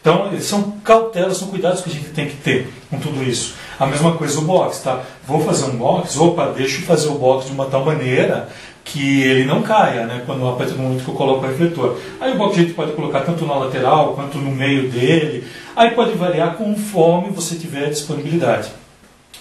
Então, 0.00 0.30
são 0.40 0.72
cautelas, 0.84 1.36
são 1.36 1.48
cuidados 1.48 1.82
que 1.82 1.90
a 1.90 1.92
gente 1.92 2.10
tem 2.10 2.26
que 2.26 2.36
ter 2.36 2.70
com 2.88 2.98
tudo 2.98 3.22
isso. 3.22 3.54
A 3.78 3.86
mesma 3.86 4.12
coisa 4.12 4.38
o 4.38 4.42
box, 4.42 4.80
tá? 4.82 5.02
Vou 5.26 5.40
fazer 5.40 5.66
um 5.66 5.76
box, 5.76 6.16
opa, 6.18 6.52
deixa 6.56 6.80
eu 6.80 6.86
fazer 6.86 7.08
o 7.08 7.14
box 7.14 7.46
de 7.46 7.52
uma 7.52 7.66
tal 7.66 7.84
maneira 7.84 8.48
que 8.84 9.22
ele 9.22 9.44
não 9.44 9.62
caia, 9.62 10.06
né? 10.06 10.22
Quando 10.24 10.48
a 10.48 10.52
partir 10.52 10.72
do 10.72 10.82
momento 10.82 11.04
que 11.04 11.10
eu 11.10 11.14
coloco 11.14 11.44
o 11.44 11.48
refletor. 11.48 11.98
Aí 12.20 12.32
o 12.32 12.36
box 12.36 12.56
a 12.58 12.62
gente 12.62 12.74
pode 12.74 12.92
colocar 12.92 13.20
tanto 13.20 13.44
na 13.44 13.54
lateral 13.54 14.14
quanto 14.14 14.38
no 14.38 14.50
meio 14.50 14.90
dele. 14.90 15.46
Aí 15.76 15.90
pode 15.90 16.12
variar 16.12 16.54
conforme 16.56 17.30
você 17.30 17.56
tiver 17.56 17.90
disponibilidade. 17.90 18.70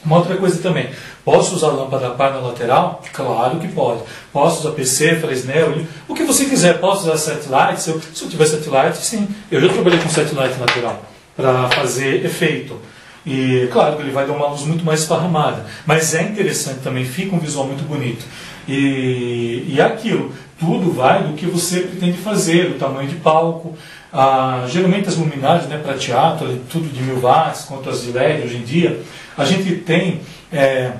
Uma 0.08 0.20
outra 0.20 0.38
coisa 0.38 0.62
também, 0.62 0.90
posso 1.26 1.54
usar 1.54 1.68
lâmpada 1.68 2.12
par 2.12 2.32
na 2.32 2.40
lateral? 2.40 3.04
Claro 3.12 3.60
que 3.60 3.68
pode. 3.68 4.04
Posso 4.32 4.62
usar 4.62 4.72
PC, 4.72 5.18
Fresnel, 5.18 5.82
o 6.08 6.14
que 6.14 6.24
você 6.24 6.46
quiser. 6.46 6.80
Posso 6.80 7.02
usar 7.02 7.18
satellite? 7.18 7.82
Se 7.82 7.90
eu, 7.90 8.02
se 8.14 8.24
eu 8.24 8.30
tiver 8.30 8.46
satellite, 8.46 9.06
sim. 9.06 9.28
Eu 9.52 9.60
já 9.60 9.68
trabalhei 9.68 10.00
com 10.00 10.08
satellite 10.08 10.58
lateral 10.58 11.02
para 11.36 11.70
fazer 11.72 12.26
efeito. 12.26 12.80
E 13.26 13.68
claro 13.70 13.98
que 13.98 14.04
ele 14.04 14.12
vai 14.12 14.26
dar 14.26 14.32
uma 14.32 14.48
luz 14.48 14.62
muito 14.62 14.86
mais 14.86 15.02
esparramada. 15.02 15.66
Mas 15.86 16.16
é 16.16 16.24
interessante 16.24 16.80
também, 16.80 17.04
fica 17.04 17.36
um 17.36 17.40
visual 17.40 17.68
muito 17.68 17.84
bonito. 17.84 18.24
E, 18.66 19.66
e 19.68 19.82
aquilo, 19.82 20.32
tudo 20.60 20.92
vai 20.92 21.24
do 21.24 21.34
que 21.34 21.46
você 21.46 21.82
pretende 21.82 22.18
fazer, 22.18 22.72
o 22.72 22.74
tamanho 22.76 23.08
de 23.08 23.16
palco. 23.16 23.78
Ah, 24.12 24.66
geralmente 24.68 25.10
as 25.10 25.16
luminárias 25.16 25.68
né, 25.68 25.78
para 25.78 25.94
teatro, 25.96 26.60
tudo 26.70 26.88
de 26.92 27.02
mil 27.02 27.20
watts, 27.20 27.66
quanto 27.66 27.90
as 27.90 28.04
de 28.04 28.12
LED 28.12 28.46
hoje 28.46 28.58
em 28.58 28.64
dia, 28.64 29.02
a 29.38 29.46
gente 29.46 29.76
tem 29.78 30.22
é, 30.52 30.94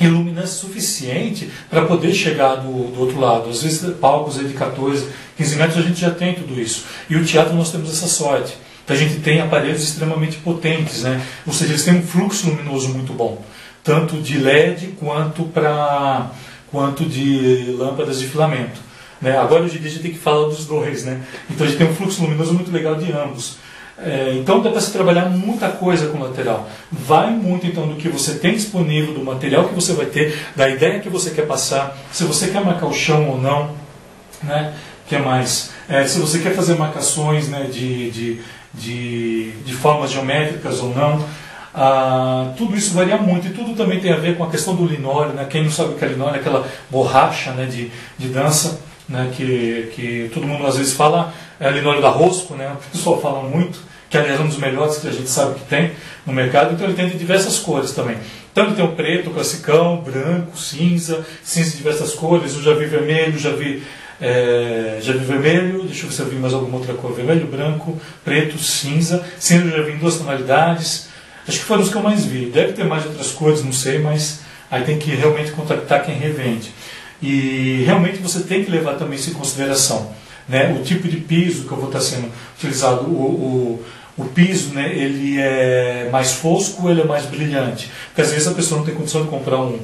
iluminância 0.00 0.54
suficiente 0.54 1.50
para 1.68 1.84
poder 1.84 2.12
chegar 2.14 2.56
do, 2.56 2.90
do, 2.92 3.00
outro 3.00 3.20
lado. 3.20 3.50
Às 3.50 3.62
vezes 3.62 3.94
palcos 3.96 4.38
de 4.38 4.54
14, 4.54 5.06
15 5.36 5.56
metros 5.56 5.78
a 5.78 5.82
gente 5.82 6.00
já 6.00 6.10
tem 6.10 6.34
tudo 6.34 6.60
isso. 6.60 6.84
E 7.08 7.16
o 7.16 7.24
teatro 7.24 7.54
nós 7.54 7.70
temos 7.70 7.90
essa 7.90 8.06
sorte. 8.06 8.56
A 8.88 8.94
gente 8.94 9.20
tem 9.20 9.40
aparelhos 9.40 9.82
extremamente 9.82 10.38
potentes, 10.38 11.02
né? 11.02 11.20
ou 11.46 11.52
seja, 11.52 11.72
eles 11.72 11.84
têm 11.84 11.96
um 11.96 12.02
fluxo 12.02 12.48
luminoso 12.48 12.88
muito 12.88 13.12
bom, 13.12 13.44
tanto 13.84 14.16
de 14.16 14.38
LED 14.38 14.94
quanto, 14.98 15.44
pra, 15.44 16.30
quanto 16.70 17.04
de 17.04 17.74
lâmpadas 17.78 18.18
de 18.18 18.26
filamento. 18.26 18.87
Né? 19.20 19.36
Agora 19.36 19.64
hoje 19.64 19.78
em 19.78 19.80
dia 19.80 19.90
a 19.90 19.92
gente 19.92 20.02
tem 20.02 20.12
que 20.12 20.18
falar 20.18 20.46
dos 20.48 20.64
dois, 20.66 21.04
né? 21.04 21.20
então 21.50 21.66
a 21.66 21.68
gente 21.68 21.78
tem 21.78 21.88
um 21.88 21.94
fluxo 21.94 22.22
luminoso 22.22 22.54
muito 22.54 22.70
legal 22.70 22.94
de 22.94 23.10
ambos. 23.12 23.56
É, 24.00 24.34
então 24.34 24.60
dá 24.60 24.70
para 24.70 24.80
se 24.80 24.92
trabalhar 24.92 25.28
muita 25.28 25.68
coisa 25.70 26.08
com 26.08 26.20
lateral. 26.20 26.68
Vai 26.90 27.30
muito 27.30 27.66
então 27.66 27.88
do 27.88 27.96
que 27.96 28.08
você 28.08 28.34
tem 28.34 28.54
disponível, 28.54 29.12
do 29.12 29.24
material 29.24 29.68
que 29.68 29.74
você 29.74 29.92
vai 29.92 30.06
ter, 30.06 30.38
da 30.54 30.68
ideia 30.68 31.00
que 31.00 31.08
você 31.08 31.30
quer 31.30 31.46
passar, 31.46 31.96
se 32.12 32.22
você 32.24 32.48
quer 32.48 32.64
marcar 32.64 32.86
o 32.86 32.92
chão 32.92 33.28
ou 33.28 33.40
não, 33.40 33.74
né? 34.42 34.74
que 35.06 35.18
mais? 35.18 35.70
É, 35.88 36.06
se 36.06 36.20
você 36.20 36.38
quer 36.38 36.54
fazer 36.54 36.76
marcações 36.76 37.48
né, 37.48 37.64
de, 37.64 38.10
de 38.10 38.40
de, 38.74 39.52
de 39.64 39.72
formas 39.74 40.10
geométricas 40.10 40.80
ou 40.80 40.94
não. 40.94 41.24
Ah, 41.74 42.52
tudo 42.56 42.76
isso 42.76 42.94
varia 42.94 43.16
muito 43.16 43.46
e 43.46 43.50
tudo 43.50 43.74
também 43.74 44.00
tem 44.00 44.12
a 44.12 44.16
ver 44.16 44.36
com 44.36 44.44
a 44.44 44.50
questão 44.50 44.74
do 44.74 44.86
linóleo. 44.86 45.32
Né? 45.32 45.46
Quem 45.48 45.64
não 45.64 45.70
sabe 45.70 45.94
o 45.94 45.96
que 45.96 46.04
é 46.04 46.08
linóleo 46.08 46.36
é 46.36 46.38
aquela 46.38 46.66
borracha 46.90 47.52
né, 47.52 47.66
de, 47.66 47.90
de 48.18 48.28
dança 48.28 48.80
né, 49.08 49.32
que, 49.34 49.90
que 49.94 50.30
todo 50.34 50.46
mundo 50.46 50.66
às 50.66 50.76
vezes 50.76 50.92
fala, 50.92 51.32
é 51.58 51.70
linóleo 51.70 52.02
da 52.02 52.10
Rosco, 52.10 52.54
né? 52.54 52.72
o 52.72 52.90
pessoal 52.90 53.20
fala 53.20 53.42
muito, 53.42 53.78
que 54.10 54.16
aliás 54.16 54.38
é 54.38 54.42
um 54.42 54.48
dos 54.48 54.58
melhores 54.58 54.98
que 54.98 55.08
a 55.08 55.12
gente 55.12 55.28
sabe 55.28 55.54
que 55.54 55.66
tem 55.66 55.92
no 56.26 56.32
mercado, 56.32 56.74
então 56.74 56.86
ele 56.86 56.96
tem 56.96 57.08
de 57.08 57.18
diversas 57.18 57.58
cores 57.58 57.92
também. 57.92 58.16
Então 58.52 58.66
ele 58.66 58.74
tem 58.74 58.84
o 58.84 58.92
preto, 58.92 59.30
o 59.30 59.34
classicão, 59.34 59.98
branco, 59.98 60.56
cinza, 60.56 61.24
cinza 61.42 61.70
de 61.70 61.76
diversas 61.76 62.14
cores, 62.14 62.54
eu 62.54 62.62
já 62.62 62.74
vi 62.74 62.86
vermelho, 62.86 63.38
já 63.38 63.50
vi 63.50 63.82
é, 64.20 64.98
já 65.00 65.12
vi 65.12 65.24
vermelho, 65.24 65.84
deixa 65.84 66.04
eu 66.04 66.08
ver 66.08 66.14
se 66.14 66.22
eu 66.22 66.26
vi 66.26 66.36
mais 66.36 66.52
alguma 66.52 66.78
outra 66.78 66.94
cor. 66.94 67.12
Vermelho, 67.12 67.46
branco, 67.46 67.98
preto, 68.24 68.58
cinza. 68.58 69.24
Cinza 69.38 69.64
eu 69.66 69.76
já 69.76 69.82
vi 69.82 69.92
em 69.92 69.98
duas 69.98 70.16
tonalidades. 70.16 71.08
Acho 71.46 71.58
que 71.60 71.64
foram 71.64 71.82
os 71.82 71.88
que 71.88 71.96
eu 71.96 72.02
mais 72.02 72.24
vi. 72.24 72.46
Deve 72.46 72.72
ter 72.72 72.84
mais 72.84 73.06
outras 73.06 73.30
cores, 73.30 73.62
não 73.62 73.72
sei, 73.72 73.98
mas 73.98 74.40
aí 74.70 74.82
tem 74.82 74.98
que 74.98 75.10
realmente 75.12 75.52
contactar 75.52 76.04
quem 76.04 76.16
revende. 76.16 76.72
E 77.20 77.82
realmente 77.84 78.18
você 78.18 78.40
tem 78.40 78.64
que 78.64 78.70
levar 78.70 78.94
também 78.94 79.18
isso 79.18 79.30
em 79.30 79.34
consideração. 79.34 80.12
Né? 80.48 80.74
O 80.78 80.82
tipo 80.82 81.08
de 81.08 81.18
piso 81.18 81.64
que 81.64 81.72
eu 81.72 81.76
vou 81.76 81.86
estar 81.88 82.00
sendo 82.00 82.30
utilizado, 82.56 83.04
o, 83.04 83.80
o, 84.16 84.22
o 84.22 84.24
piso, 84.26 84.72
né, 84.72 84.92
ele 84.96 85.38
é 85.38 86.08
mais 86.10 86.32
fosco 86.32 86.88
ele 86.88 87.02
é 87.02 87.04
mais 87.04 87.26
brilhante? 87.26 87.90
Porque 88.08 88.22
às 88.22 88.30
vezes 88.30 88.48
a 88.48 88.54
pessoa 88.54 88.78
não 88.78 88.86
tem 88.86 88.94
condição 88.94 89.22
de 89.22 89.28
comprar 89.28 89.58
um, 89.58 89.78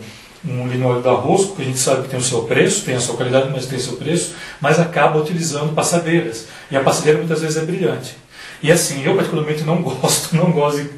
um 0.47 0.67
linóleo 0.67 1.03
da 1.03 1.13
Rosco, 1.13 1.57
que 1.57 1.63
a 1.63 1.65
gente 1.65 1.79
sabe 1.79 2.03
que 2.03 2.09
tem 2.09 2.19
o 2.19 2.23
seu 2.23 2.43
preço, 2.43 2.85
tem 2.85 2.95
a 2.95 3.01
sua 3.01 3.17
qualidade, 3.17 3.51
mas 3.53 3.67
tem 3.67 3.79
o 3.79 3.83
seu 3.83 3.97
preço, 3.97 4.35
mas 4.61 4.79
acaba 4.79 5.19
utilizando 5.19 5.75
passadeiras. 5.75 6.47
E 6.71 6.77
a 6.77 6.81
passadeira 6.81 7.19
muitas 7.19 7.41
vezes 7.41 7.57
é 7.57 7.65
brilhante. 7.65 8.17
E 8.63 8.73
assim, 8.73 9.05
eu 9.05 9.15
particularmente 9.15 9.63
não 9.65 9.81
gosto, 9.83 10.35
não 10.35 10.51
gosto 10.51 10.83
de, 10.83 10.91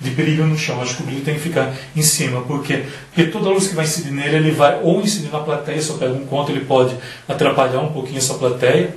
de 0.00 0.10
brilho 0.10 0.46
no 0.46 0.56
chão. 0.56 0.80
Acho 0.80 0.96
que 0.96 1.02
o 1.02 1.06
brilho 1.06 1.24
tem 1.24 1.34
que 1.34 1.40
ficar 1.40 1.72
em 1.94 2.02
cima. 2.02 2.42
Por 2.42 2.62
quê? 2.62 2.84
Porque 3.12 3.30
toda 3.30 3.48
a 3.48 3.52
luz 3.52 3.68
que 3.68 3.74
vai 3.74 3.84
incidir 3.84 4.12
nele, 4.12 4.36
ele 4.36 4.50
vai 4.52 4.80
ou 4.82 5.00
incidir 5.00 5.30
na 5.30 5.40
plateia, 5.40 5.80
se 5.80 5.90
eu 5.90 5.98
pego 5.98 6.14
um 6.14 6.26
conto, 6.26 6.52
ele 6.52 6.64
pode 6.64 6.94
atrapalhar 7.28 7.80
um 7.80 7.92
pouquinho 7.92 8.18
essa 8.18 8.34
plateia. 8.34 8.94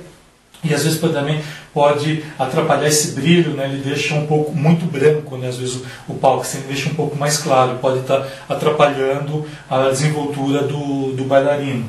E 0.64 0.72
às 0.72 0.84
vezes 0.84 1.00
também 1.00 1.40
pode 1.74 2.22
atrapalhar 2.38 2.86
esse 2.86 3.12
brilho, 3.12 3.50
né? 3.50 3.64
ele 3.64 3.82
deixa 3.82 4.14
um 4.14 4.26
pouco 4.26 4.52
muito 4.52 4.86
branco, 4.86 5.36
né? 5.36 5.48
às 5.48 5.56
vezes 5.56 5.74
o, 5.74 6.12
o 6.12 6.14
palco 6.14 6.42
assim, 6.42 6.62
deixa 6.68 6.88
um 6.88 6.94
pouco 6.94 7.16
mais 7.16 7.38
claro, 7.38 7.78
pode 7.80 7.98
estar 7.98 8.24
atrapalhando 8.48 9.44
a 9.68 9.88
desenvoltura 9.88 10.62
do, 10.62 11.14
do 11.14 11.24
bailarino. 11.24 11.84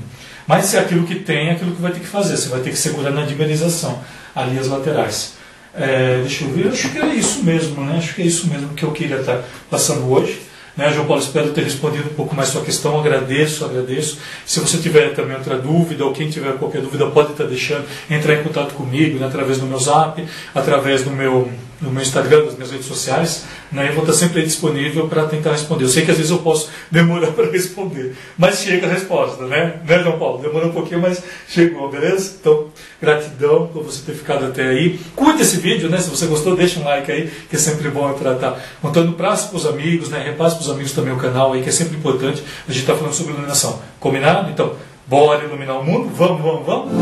Mas 0.48 0.66
se 0.66 0.76
é 0.76 0.80
aquilo 0.80 1.06
que 1.06 1.16
tem, 1.16 1.50
é 1.50 1.52
aquilo 1.52 1.76
que 1.76 1.82
vai 1.82 1.92
ter 1.92 2.00
que 2.00 2.08
fazer, 2.08 2.36
você 2.36 2.50
vai 2.50 2.62
ter 2.62 2.72
que 2.72 2.78
segurar 2.78 3.12
na 3.12 3.24
dimerização 3.24 4.00
ali 4.36 4.58
as 4.58 4.68
laterais. 4.68 5.36
É, 5.76 6.20
deixa 6.22 6.44
eu 6.46 6.52
ver, 6.52 6.68
acho 6.68 6.90
que 6.92 7.00
é 7.00 7.16
isso 7.16 7.44
mesmo, 7.44 7.84
né? 7.84 7.96
acho 7.98 8.14
que 8.14 8.22
é 8.22 8.26
isso 8.26 8.48
mesmo 8.48 8.70
que 8.70 8.84
eu 8.84 8.92
queria 8.92 9.18
estar 9.18 9.44
passando 9.70 10.12
hoje. 10.12 10.42
Né, 10.76 10.92
João 10.92 11.06
Paulo, 11.06 11.22
espero 11.22 11.52
ter 11.52 11.64
respondido 11.64 12.10
um 12.10 12.14
pouco 12.14 12.36
mais 12.36 12.50
sua 12.50 12.64
questão. 12.64 13.00
Agradeço, 13.00 13.64
agradeço. 13.64 14.18
Se 14.44 14.60
você 14.60 14.78
tiver 14.78 15.14
também 15.14 15.36
outra 15.36 15.56
dúvida, 15.58 16.04
ou 16.04 16.12
quem 16.12 16.30
tiver 16.30 16.54
qualquer 16.58 16.82
dúvida, 16.82 17.06
pode 17.08 17.32
estar 17.32 17.44
deixando, 17.44 17.86
entrar 18.10 18.34
em 18.34 18.44
contato 18.44 18.74
comigo 18.74 19.20
né, 19.20 19.28
através 19.28 19.60
do 19.60 19.68
meu 19.68 19.78
zap, 19.78 20.24
através 20.54 21.04
do 21.04 21.12
meu 21.12 21.52
no 21.82 21.92
meu 21.92 22.02
Instagram, 22.02 22.46
nas 22.46 22.56
minhas 22.56 22.72
redes 22.72 22.86
sociais, 22.86 23.46
né, 23.72 23.90
eu 23.90 23.94
vou 23.94 24.04
estar 24.04 24.14
sempre 24.14 24.42
disponível 24.44 25.08
para 25.08 25.26
tentar 25.26 25.52
responder. 25.52 25.84
Eu 25.84 25.90
sei 25.90 26.06
que 26.06 26.12
às 26.12 26.18
vezes 26.18 26.32
eu 26.32 26.40
posso 26.40 26.70
demorar 26.90 27.32
para 27.34 27.50
responder, 27.50 28.16
mas 28.38 28.60
chega 28.60 28.88
a 28.88 28.90
resposta, 28.90 29.46
né? 29.46 29.82
Né, 29.86 30.00
João 30.04 30.18
Paulo? 30.18 30.42
Demorou 30.42 30.70
um 30.70 30.74
pouquinho, 30.74 31.02
mas 31.02 31.22
chegou, 31.48 31.90
beleza? 31.90 32.36
Então, 32.40 32.68
gratidão 33.02 33.68
por 33.68 33.84
você 33.84 34.02
ter 34.06 34.14
ficado 34.14 34.46
até 34.46 34.70
aí. 34.70 35.00
Curta 35.16 35.42
esse 35.42 35.58
vídeo, 35.58 35.90
né? 35.90 35.98
Se 35.98 36.10
você 36.10 36.26
gostou, 36.26 36.56
deixa 36.56 36.80
um 36.80 36.84
like 36.84 37.12
aí, 37.12 37.32
que 37.50 37.56
é 37.56 37.60
sempre 37.60 37.90
bom 37.90 38.14
para 38.14 38.34
estar 38.34 38.60
contando 38.82 39.14
para 39.14 39.34
os 39.34 39.66
amigos, 39.66 40.10
né? 40.10 40.24
Repasse 40.24 40.56
para 40.56 40.64
os 40.64 40.70
amigos 40.70 40.92
também 40.92 41.14
o 41.14 41.18
canal 41.18 41.54
aí, 41.54 41.62
que 41.62 41.70
é 41.70 41.72
sempre 41.72 41.98
importante. 41.98 42.44
A 42.68 42.72
gente 42.72 42.82
está 42.82 42.96
falando 42.96 43.14
sobre 43.14 43.34
iluminação. 43.34 43.82
Combinado? 44.00 44.50
Então, 44.52 44.74
bora 45.08 45.44
iluminar 45.44 45.80
o 45.80 45.84
mundo? 45.84 46.10
Vamos, 46.16 46.42
vamos, 46.42 46.66
vamos? 46.66 46.94